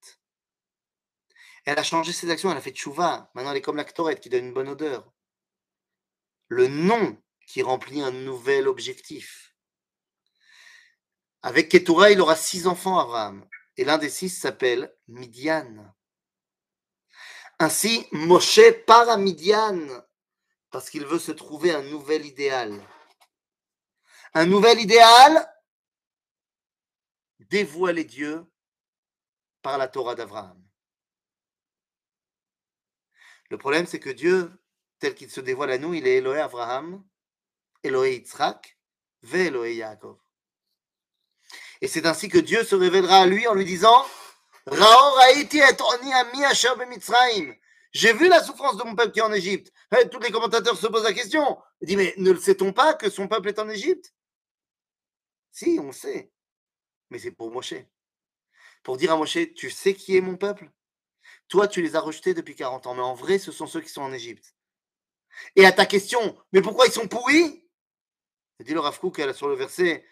[1.64, 3.30] Elle a changé ses actions, elle a fait tchouva.
[3.34, 5.12] Maintenant, elle est comme la qui donne une bonne odeur.
[6.48, 9.54] Le nom qui remplit un nouvel objectif.
[11.42, 13.46] Avec Ketura, il aura six enfants, Abraham.
[13.76, 15.92] Et l'un des six s'appelle Midian.
[17.62, 19.86] Ainsi, Moshe part à Midian
[20.72, 22.72] parce qu'il veut se trouver un nouvel idéal.
[24.34, 25.48] Un nouvel idéal
[27.38, 28.44] dévoiler Dieu
[29.62, 30.60] par la Torah d'Abraham.
[33.48, 34.50] Le problème, c'est que Dieu,
[34.98, 37.04] tel qu'il se dévoile à nous, il est Elohé Abraham,
[37.84, 38.76] Elohé Yitzhak,
[39.22, 40.18] ve Elohé Yaakov.
[41.80, 44.04] Et c'est ainsi que Dieu se révélera à lui en lui disant
[47.92, 49.72] J'ai vu la souffrance de mon peuple qui est en Égypte.
[50.10, 51.58] Tous les commentateurs se posent la question.
[51.80, 54.14] Il dit Mais ne le sait-on pas que son peuple est en Égypte?
[55.50, 56.30] Si, on sait.
[57.10, 57.74] Mais c'est pour Moshe.
[58.82, 60.70] Pour dire à Moshe Tu sais qui est mon peuple?
[61.48, 63.90] Toi, tu les as rejetés depuis 40 ans, mais en vrai, ce sont ceux qui
[63.90, 64.54] sont en Égypte.
[65.56, 67.68] Et à ta question, mais pourquoi ils sont pourris?
[68.60, 68.98] Dit le Rav
[69.34, 70.04] sur le verset.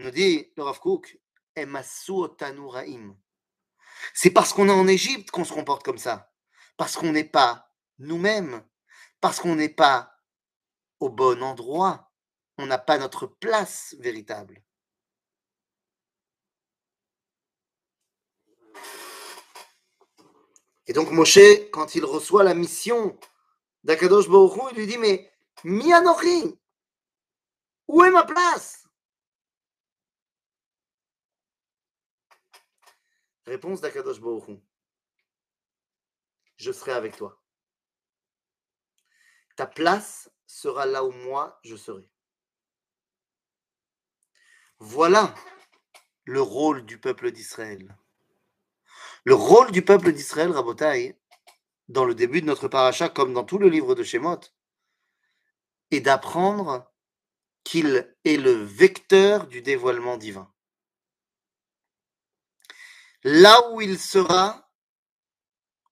[0.00, 0.80] Nous dit le Rav.
[4.14, 6.32] C'est parce qu'on est en Égypte qu'on se comporte comme ça.
[6.78, 8.66] Parce qu'on n'est pas nous-mêmes.
[9.20, 10.14] Parce qu'on n'est pas
[11.00, 12.10] au bon endroit.
[12.56, 14.62] On n'a pas notre place véritable.
[20.86, 23.18] Et donc Moshe, quand il reçoit la mission
[23.84, 25.30] d'Akadosh Baruch il lui dit, mais
[25.62, 26.58] Mianochi,
[27.86, 28.89] où est ma place?
[33.50, 34.60] Réponse d'Akadosh Baruch
[36.56, 37.42] je serai avec toi.
[39.56, 42.08] Ta place sera là où moi je serai.
[44.78, 45.34] Voilà
[46.26, 47.98] le rôle du peuple d'Israël.
[49.24, 51.18] Le rôle du peuple d'Israël, Rabotai,
[51.88, 54.42] dans le début de notre paracha, comme dans tout le livre de Shemot,
[55.90, 56.88] est d'apprendre
[57.64, 60.52] qu'il est le vecteur du dévoilement divin.
[63.22, 64.70] Là où il sera,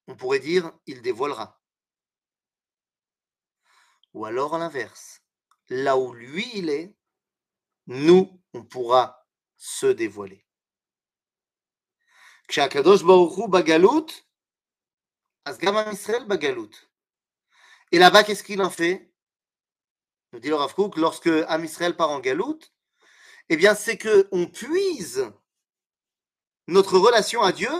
[0.06, 1.60] on pourrait dire, il dévoilera.
[4.14, 5.22] Ou alors à l'inverse,
[5.68, 6.96] là où lui il est,
[7.86, 10.46] nous, on pourra se dévoiler.
[17.92, 19.12] Et là-bas, qu'est-ce qu'il en fait?
[20.32, 22.72] Nous dit le Rav Kook, lorsque Amisraël part en galoute,
[23.48, 25.30] eh bien, c'est qu'on puise
[26.68, 27.70] notre relation à Dieu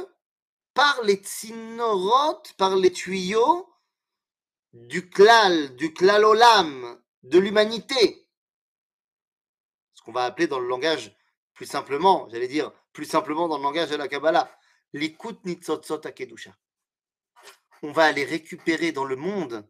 [0.75, 3.69] par les tsinorotes, par les tuyaux
[4.73, 8.27] du klal, du klalolam, de l'humanité.
[9.95, 11.17] Ce qu'on va appeler dans le langage
[11.53, 14.51] plus simplement, j'allais dire plus simplement dans le langage de la Kabbalah,
[14.95, 16.57] Likut nitzotzot akedusha.
[17.83, 19.69] On va aller récupérer dans le monde,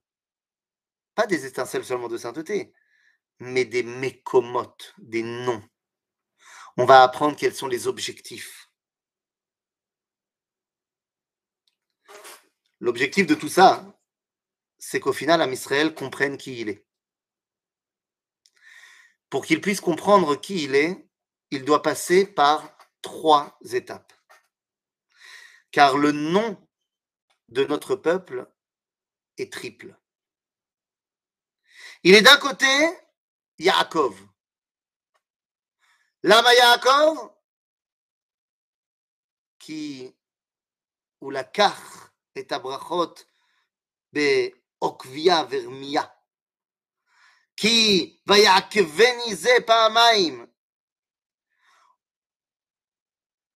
[1.16, 2.72] pas des étincelles seulement de sainteté,
[3.40, 5.62] mais des mécomotes, des noms.
[6.76, 8.67] On va apprendre quels sont les objectifs.
[12.80, 13.98] L'objectif de tout ça,
[14.78, 16.86] c'est qu'au final, Am Israël comprenne qui il est.
[19.30, 21.08] Pour qu'il puisse comprendre qui il est,
[21.50, 24.12] il doit passer par trois étapes.
[25.70, 26.56] Car le nom
[27.48, 28.50] de notre peuple
[29.36, 29.96] est triple.
[32.04, 32.66] Il est d'un côté
[33.58, 34.16] Yaakov.
[36.22, 37.32] Lama Yaakov,
[39.58, 40.14] qui,
[41.20, 42.07] ou la kach
[42.37, 43.15] est abrachot
[44.11, 46.13] be okvia vermia,
[47.55, 50.47] qui va yaakveni ze פעמיים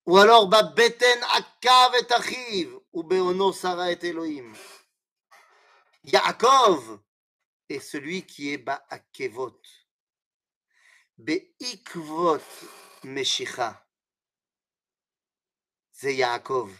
[0.08, 4.54] ou alors Beten Akav et Achiv, ou Beono Sarah et Elohim.
[6.02, 6.98] Yaakov
[7.68, 9.60] est celui qui est Ba'akevot.
[11.18, 12.40] Be'ikvot
[13.04, 13.86] Meshicha.
[15.92, 16.70] C'est Yaakov.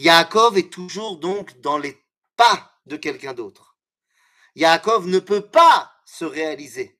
[0.00, 2.02] Yaakov est toujours donc dans les
[2.34, 3.76] pas de quelqu'un d'autre.
[4.54, 6.98] Yaakov ne peut pas se réaliser.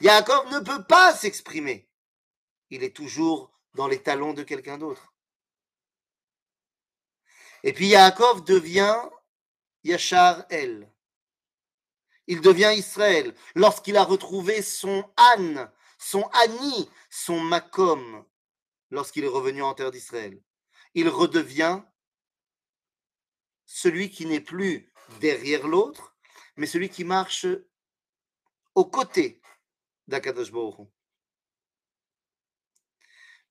[0.00, 1.90] Yaakov ne peut pas s'exprimer.
[2.70, 5.12] Il est toujours dans les talons de quelqu'un d'autre.
[7.64, 9.02] Et puis Yaakov devient
[9.82, 10.88] Yachar El.
[12.28, 18.24] Il devient Israël lorsqu'il a retrouvé son âne, son Ani, son Makom,
[18.90, 20.40] lorsqu'il est revenu en terre d'Israël.
[20.94, 21.82] Il redevient
[23.72, 26.16] celui qui n'est plus derrière l'autre,
[26.56, 27.46] mais celui qui marche
[28.74, 29.40] aux côtés
[30.08, 30.50] d'Akadosh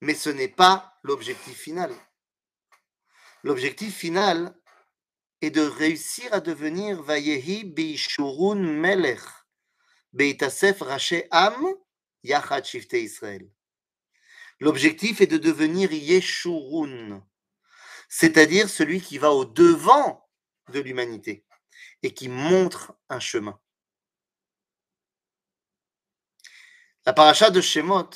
[0.02, 1.94] mais ce n'est pas l'objectif final.
[3.44, 4.58] L'objectif final
[5.42, 9.22] est de réussir à devenir Vayehi Beishurun Melech,
[10.12, 11.66] Beitasef Raché Am,
[12.24, 13.50] Yachad Shifte Israël.
[14.60, 17.26] L'objectif est de devenir Yeshurun,
[18.10, 20.28] c'est-à-dire celui qui va au devant
[20.70, 21.46] de l'humanité
[22.02, 23.60] et qui montre un chemin.
[27.06, 28.10] La paracha de Shemot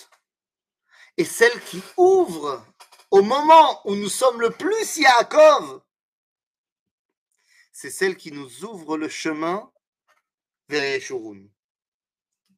[1.18, 2.66] et celle qui ouvre
[3.12, 5.82] au moment où nous sommes le plus Yaakov,
[7.72, 9.72] c'est celle qui nous ouvre le chemin
[10.70, 11.48] vers Yeshurun.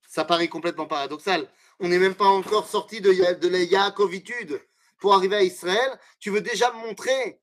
[0.08, 1.52] Ça paraît complètement paradoxal.
[1.80, 4.62] On n'est même pas encore sorti de, de la Yaakovitude
[4.98, 6.00] pour arriver à Israël.
[6.20, 7.40] Tu veux déjà montrer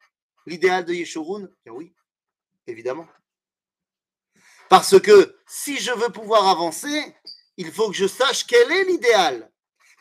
[0.46, 1.48] l'idéal de Yeshurun?
[1.66, 1.94] Oui,
[2.66, 3.08] évidemment.
[4.68, 7.14] Parce que si je veux pouvoir avancer,
[7.56, 9.52] il faut que je sache quel est l'idéal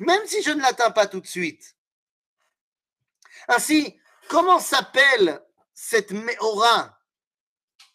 [0.02, 1.76] même si je ne l'atteins pas tout de suite.
[3.48, 5.42] Ainsi, comment s'appelle
[5.74, 6.98] cette Méora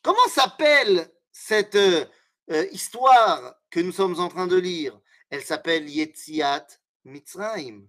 [0.02, 2.06] Comment s'appelle cette euh,
[2.50, 4.98] euh, histoire que nous sommes en train de lire?
[5.30, 6.66] Elle s'appelle Yetziat
[7.04, 7.88] Mitzrayim.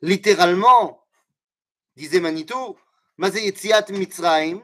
[0.00, 1.04] Littéralement,
[1.96, 2.78] disait Manitou,
[3.16, 4.62] Mazé Yetziat Mitzrayim,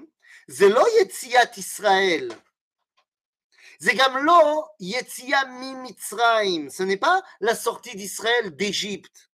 [4.79, 6.71] Yetzia mi Mitzrayim.
[6.71, 9.31] Ce n'est pas la sortie d'Israël d'Égypte,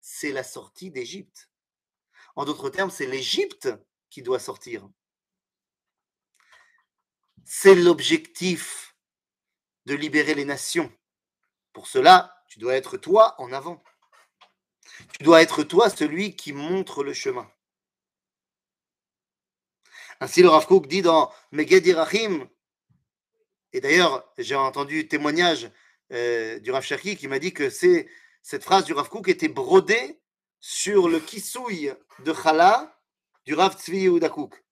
[0.00, 1.50] c'est la sortie d'Égypte.
[2.36, 3.68] En d'autres termes, c'est l'Égypte
[4.10, 4.88] qui doit sortir.
[7.44, 8.96] C'est l'objectif
[9.86, 10.92] de libérer les nations.
[11.72, 13.82] Pour cela, tu dois être toi en avant.
[15.18, 17.50] Tu dois être toi celui qui montre le chemin.
[20.20, 22.48] Ainsi, le Rav Kook dit dans Meged Irachim,
[23.72, 25.70] et d'ailleurs, j'ai entendu témoignage
[26.12, 30.22] euh, du Rav Cherki qui m'a dit que cette phrase du Rav Kook était brodée
[30.60, 32.98] sur le kisouille de Chala
[33.44, 34.64] du Rav Tzvi Kouk.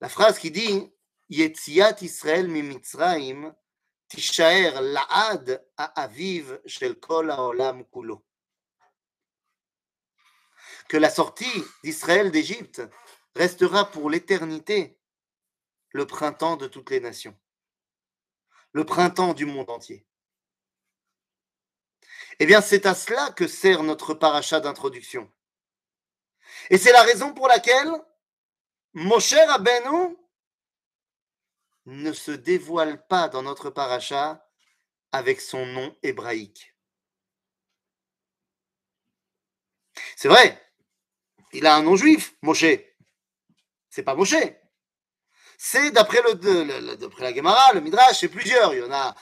[0.00, 0.92] La phrase qui dit
[1.28, 2.62] Yetziat Israël mi
[4.08, 8.22] tishaer la'ad aviv shel kol ha'olam kulo.
[10.88, 12.82] Que la sortie d'Israël d'Égypte
[13.34, 14.98] restera pour l'éternité
[15.90, 17.38] le printemps de toutes les nations,
[18.72, 20.06] le printemps du monde entier.
[22.40, 25.30] Eh bien, c'est à cela que sert notre paracha d'introduction.
[26.70, 27.92] Et c'est la raison pour laquelle
[28.92, 30.16] Moshe Rabbeinu
[31.86, 34.48] ne se dévoile pas dans notre paracha
[35.12, 36.74] avec son nom hébraïque.
[40.16, 40.60] C'est vrai,
[41.54, 42.66] il a un nom juif, Moshe.
[43.88, 44.34] C'est pas Moshe.
[45.56, 48.74] C'est d'après la Gemara, le Midrash, c'est plusieurs.
[48.74, 49.14] Il y en a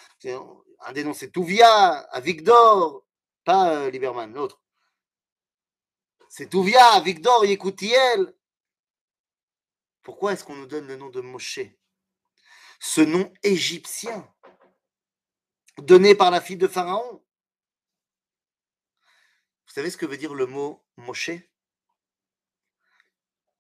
[0.85, 3.05] un des noms, c'est Touvia, Avigdor,
[3.45, 4.61] pas euh, Lieberman, l'autre.
[6.29, 8.35] C'est Touvia, Avigdor, Yekoutiel.
[10.03, 11.61] Pourquoi est-ce qu'on nous donne le nom de Moshe?
[12.81, 14.27] Ce nom égyptien
[15.79, 17.23] donné par la fille de Pharaon.
[19.67, 21.31] Vous savez ce que veut dire le mot Moshe?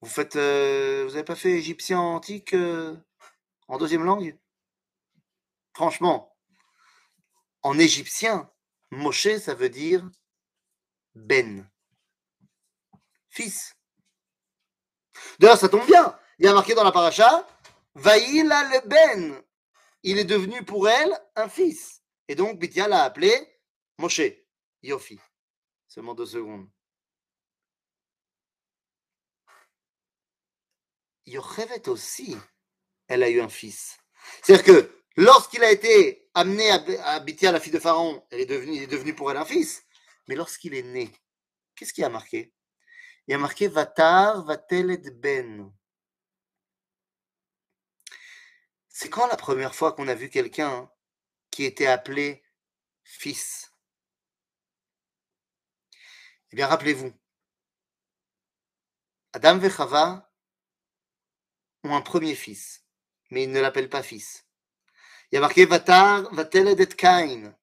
[0.02, 2.96] Vous faites, euh, vous n'avez pas fait égyptien antique euh,
[3.68, 4.36] en deuxième langue?
[5.74, 6.36] Franchement,
[7.62, 8.50] en égyptien,
[8.90, 10.10] Moshe, ça veut dire
[11.14, 11.70] Ben,
[13.28, 13.76] fils.
[15.38, 16.18] D'ailleurs, ça tombe bien.
[16.40, 17.46] Il y a marqué dans la paracha
[17.94, 19.40] Vaïla le Ben.
[20.02, 22.02] Il est devenu pour elle un fils.
[22.26, 23.32] Et donc, Bithia l'a appelé
[23.98, 24.22] Moshe.
[24.82, 25.20] Yofi.
[25.86, 26.68] Seulement deux secondes.
[31.26, 32.36] Yochevet aussi,
[33.08, 33.98] elle a eu un fils.
[34.42, 39.14] C'est-à-dire que lorsqu'il a été amené à, Bithia, la fille de Pharaon, il est devenu
[39.14, 39.84] pour elle un fils.
[40.28, 41.12] Mais lorsqu'il est né,
[41.74, 42.52] qu'est-ce qui a marqué?
[43.26, 45.72] Il a marqué Vatar Vateled Ben.
[48.88, 50.90] C'est quand la première fois qu'on a vu quelqu'un
[51.50, 52.42] qui était appelé
[53.04, 53.72] fils?
[56.50, 57.12] Eh bien, rappelez-vous,
[59.32, 60.31] Adam et Chava
[61.84, 62.84] ont un premier fils,
[63.30, 64.46] mais ils ne l'appellent pas fils.
[65.30, 67.54] Il y a marqué Vatar, Vateled et.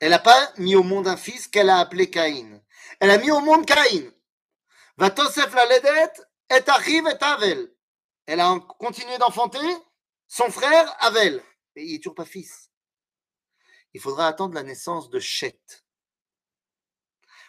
[0.00, 2.62] Elle n'a pas mis au monde un fils qu'elle a appelé Caïn.
[3.00, 4.12] Elle a mis au monde Caïn.
[4.96, 6.12] Vatosef la ledet
[6.50, 7.72] et arrive et avel
[8.28, 9.58] elle a continué d'enfanter
[10.26, 11.42] son frère Avel.
[11.76, 12.70] Et il n'est toujours pas fils.
[13.94, 15.58] Il faudra attendre la naissance de Chet,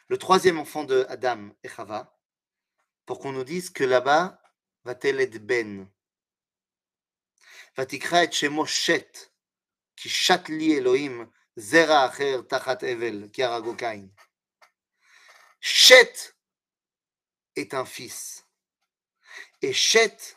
[0.07, 2.17] le troisième enfant de Adam et Chava,
[3.05, 4.38] pour qu'on nous dise que là-bas,
[4.88, 5.86] va t être Ben.
[7.78, 9.18] ותקרא את שמו שת,
[9.96, 11.26] כי שת לי אלוהים
[11.56, 14.08] זרע אחר תחת אבל, כי הרגו קין.
[15.60, 16.34] Chet
[17.56, 18.46] est un fils.
[19.62, 20.36] Et Chet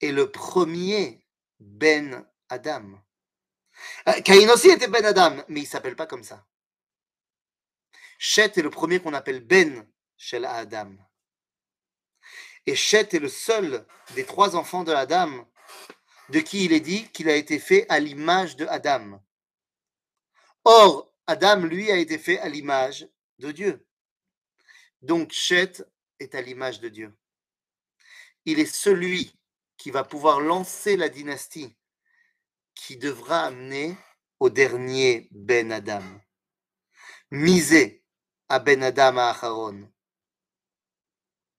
[0.00, 1.24] est le premier
[1.60, 3.00] Ben Adam.
[4.08, 6.44] Euh, Caïn aussi était Ben Adam, mais il s'appelle pas comme ça.
[8.18, 10.96] Chet est le premier qu'on appelle Ben chez Adam.
[12.67, 13.85] Et Chet est le seul
[14.15, 15.47] des trois enfants de Adam
[16.29, 19.21] de qui il est dit qu'il a été fait à l'image de Adam.
[20.63, 23.07] Or, Adam, lui, a été fait à l'image
[23.39, 23.85] de Dieu.
[25.01, 25.83] Donc, Chet
[26.19, 27.15] est à l'image de Dieu.
[28.45, 29.37] Il est celui
[29.77, 31.75] qui va pouvoir lancer la dynastie
[32.73, 33.95] qui devra amener
[34.39, 36.03] au dernier Ben Adam.
[37.31, 38.03] Miser
[38.49, 39.91] à Ben Adam à Acharon.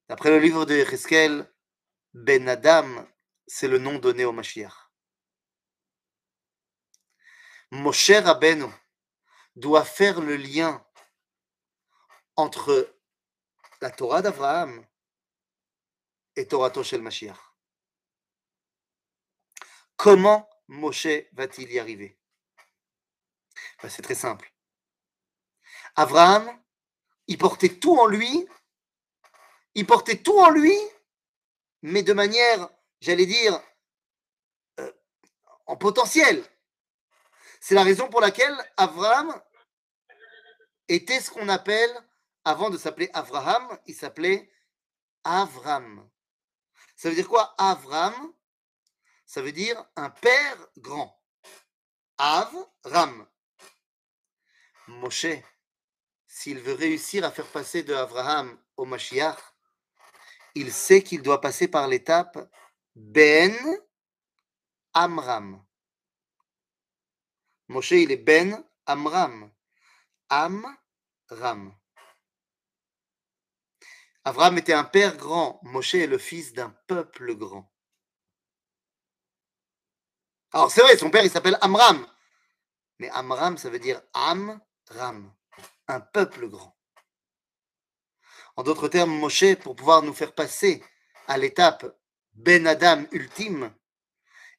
[0.09, 1.53] D'après le livre de Ezekiel,
[2.15, 3.07] Ben Adam,
[3.47, 4.73] c'est le nom donné au Mashiach.
[7.73, 8.67] Moshe Rabbeinu
[9.57, 10.87] doit faire le lien
[12.37, 12.97] entre
[13.81, 14.87] la Torah d'Abraham
[16.37, 17.39] est Torah Shel Mashiach.
[19.97, 22.17] Comment Moshe va-t-il y arriver?
[23.83, 24.53] Ben, C'est très simple.
[25.97, 26.63] Abraham,
[27.27, 28.47] il portait tout en lui,
[29.77, 30.75] il portait tout en lui,
[31.83, 32.71] mais de manière,
[33.03, 33.63] j'allais dire,
[34.81, 34.91] euh,
[35.67, 36.43] en potentiel.
[37.61, 39.39] C'est la raison pour laquelle Abraham
[40.89, 41.95] était ce qu'on appelle,
[42.43, 44.51] avant de s'appeler Abraham, il s'appelait
[45.25, 46.09] Avram.
[46.97, 48.33] Ça veut dire quoi Avram?
[49.27, 51.21] Ça veut dire un père grand.
[52.17, 53.29] Avram.
[54.87, 55.27] Moshe,
[56.27, 59.56] s'il veut réussir à faire passer de Abraham au Mashiach,
[60.57, 62.39] il sait qu'il doit passer par l'étape
[62.95, 63.55] Ben
[64.95, 65.63] Amram.
[67.69, 69.53] Moshe, il est Ben Amram.
[70.31, 71.77] Amram.
[74.25, 77.71] Abraham était un père grand, Moshe est le fils d'un peuple grand.
[80.53, 82.07] Alors c'est vrai, son père il s'appelle Amram,
[82.99, 85.33] mais Amram ça veut dire Amram,
[85.87, 86.76] un peuple grand.
[88.57, 90.83] En d'autres termes, Moshe, pour pouvoir nous faire passer
[91.29, 91.99] à l'étape
[92.33, 93.73] Ben Adam ultime,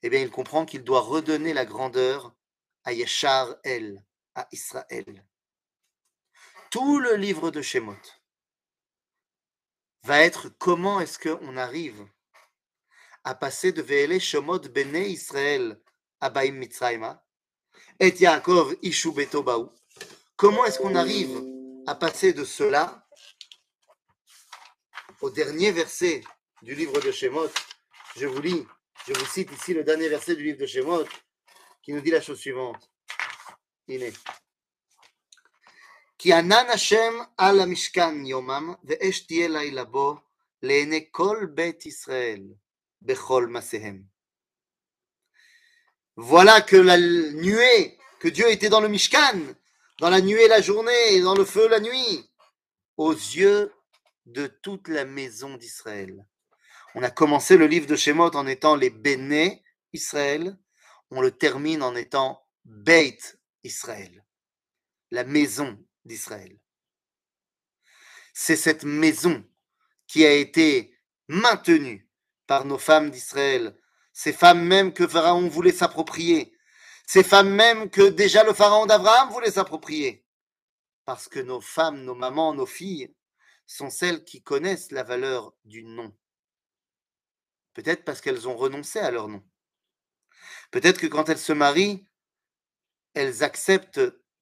[0.03, 2.35] eh bien il comprend qu'il doit redonner la grandeur
[2.83, 4.03] à Yeshar El,
[4.35, 5.25] à Israël.
[6.69, 7.97] Tout le livre de Shemot
[10.03, 12.07] va être comment est-ce qu'on arrive
[13.23, 15.81] à passer de Ve'ele Shemot Bene Israël
[16.21, 17.25] à Baim Mitzrayma
[17.99, 19.71] et Yaakov Ishu Betobaou.
[20.35, 21.43] Comment est-ce qu'on arrive
[21.87, 23.06] à passer de cela
[25.20, 26.22] au dernier verset
[26.62, 27.50] du livre de Shemot
[28.16, 28.66] Je vous lis,
[29.06, 31.04] je vous cite ici le dernier verset du livre de Shemot
[31.82, 32.88] qui nous dit la chose suivante.
[33.88, 34.16] Il est.
[36.18, 40.16] כי ענן השם על המשכן יומם, ואש תהיה לילה בו,
[40.62, 42.42] לעיני כל בית ישראל,
[43.02, 44.02] בכל מעשיהם.
[46.16, 49.40] Voilà que la nuée, que Dieu était dans le Mishkan,
[50.00, 52.30] dans la nuée la journée, et dans le feu la nuit,
[52.96, 53.72] aux yeux
[54.27, 56.25] de toute la maison d'Israël.
[56.95, 59.63] On a commencé le livre de Shemot en étant les Béné
[59.93, 60.57] Israël,
[61.09, 63.17] on le termine en étant Beit
[63.63, 64.25] Israël,
[65.11, 66.59] la maison d'Israël.
[68.33, 69.43] C'est cette maison
[70.07, 70.93] qui a été
[71.29, 72.09] maintenue
[72.47, 73.77] par nos femmes d'Israël,
[74.11, 76.53] ces femmes même que Pharaon voulait s'approprier,
[77.05, 80.25] ces femmes même que déjà le Pharaon d'Abraham voulait s'approprier.
[81.05, 83.13] Parce que nos femmes, nos mamans, nos filles
[83.67, 86.15] sont celles qui connaissent la valeur du nom.
[87.73, 89.43] Peut-être parce qu'elles ont renoncé à leur nom.
[90.71, 92.07] Peut-être que quand elles se marient,
[93.13, 94.01] elles acceptent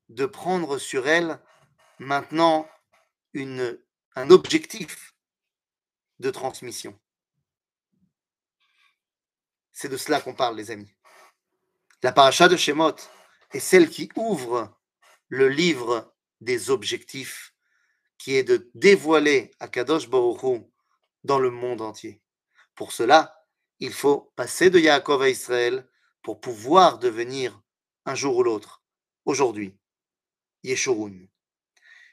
[0.09, 1.39] de prendre sur elles
[1.99, 2.69] maintenant
[3.33, 5.15] un objectif
[6.19, 6.97] de transmission.
[9.73, 10.93] C'est de cela qu'on parle, les amis.
[12.03, 12.95] La paracha de Shemot
[13.51, 14.79] est celle qui ouvre
[15.27, 17.54] le livre des objectifs,
[18.17, 20.63] qui est de dévoiler Akadosh Baruch
[21.23, 22.21] dans le monde entier.
[22.75, 23.45] Pour cela,
[23.79, 25.87] il faut passer de Yaakov à Israël
[26.21, 27.61] pour pouvoir devenir
[28.05, 28.83] un jour ou l'autre,
[29.25, 29.77] aujourd'hui,
[30.63, 31.27] Yeshurun.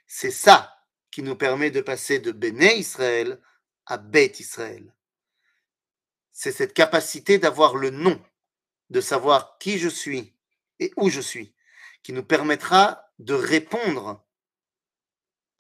[0.07, 0.77] C'est ça
[1.11, 3.41] qui nous permet de passer de Béné Israël
[3.87, 4.95] à Beth Israël.
[6.33, 8.21] C'est cette capacité d'avoir le nom,
[8.91, 10.35] de savoir qui je suis
[10.81, 11.55] et où je suis,
[12.03, 14.25] qui nous permettra de répondre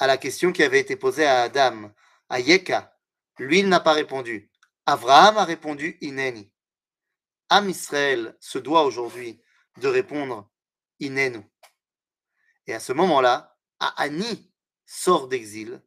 [0.03, 1.93] à la question qui avait été posée à Adam,
[2.29, 2.99] à Yeka.
[3.39, 4.51] Lui, il n'a pas répondu.
[4.85, 6.51] Abraham a répondu Ineni.
[7.51, 9.41] Am Israël se doit aujourd'hui
[9.77, 10.51] de répondre
[10.99, 11.45] Inenu.
[12.67, 14.53] Et à ce moment-là, Annie
[14.87, 15.81] sort d'exil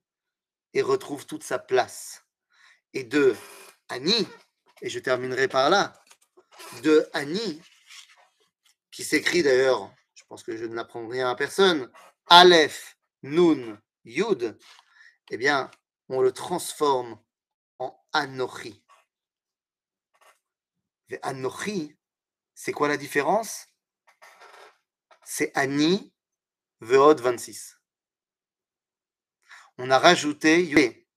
[0.73, 2.23] et retrouve toute sa place.
[2.93, 3.35] Et de
[3.89, 4.29] Annie,
[4.81, 6.01] et je terminerai par là,
[6.83, 7.61] de Annie,
[8.91, 11.91] qui s'écrit d'ailleurs, je pense que je ne l'apprends rien à personne,
[12.27, 14.57] Aleph, Nun, Yud,
[15.31, 15.69] eh bien,
[16.09, 17.19] on le transforme
[17.79, 18.83] en Anochi.
[21.21, 21.95] Anochi,
[22.53, 23.67] c'est quoi la différence?
[25.23, 26.13] C'est Annie,
[26.81, 27.75] Veod 26
[29.77, 30.63] on a rajouté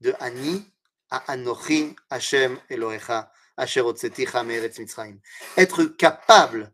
[0.00, 0.64] de Ani
[1.10, 3.82] à Anochi Hashem Elohecha Asher
[4.44, 5.18] Meretz Mitzrayim.
[5.56, 6.72] Être capable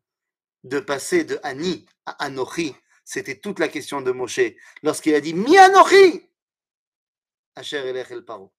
[0.64, 2.74] de passer de Ani à Anochi,
[3.04, 4.40] c'était toute la question de Moshe
[4.82, 6.28] lorsqu'il a dit Mi Anochi
[7.56, 8.52] Asher Elech El Paro.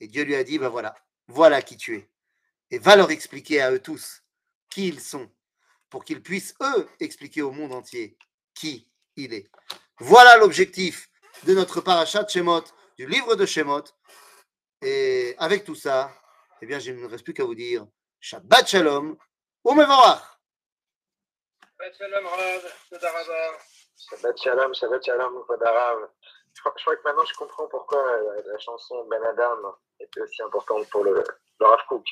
[0.00, 0.94] Et Dieu lui a dit, ben voilà,
[1.28, 2.10] voilà qui tu es.
[2.70, 4.22] Et va leur expliquer à eux tous
[4.68, 5.30] qui ils sont,
[5.90, 8.16] pour qu'ils puissent, eux, expliquer au monde entier
[8.54, 9.50] qui il est.
[9.98, 11.10] Voilà l'objectif
[11.44, 12.64] de notre parachat Shemot
[12.96, 13.84] du livre de Shemot.
[14.80, 16.12] Et avec tout ça,
[16.62, 17.86] eh bien, je ne reste plus qu'à vous dire
[18.20, 19.16] Shabbat Shalom
[19.64, 20.31] ou Mevorach.
[21.82, 22.24] Shabbat Shalom.
[23.98, 25.02] Shabbat Shalom, Shabbat.
[26.54, 28.04] Je crois, je crois que maintenant je comprends pourquoi
[28.46, 31.24] la chanson Ben Adam était aussi importante pour le,
[31.58, 32.04] le Rav Kook.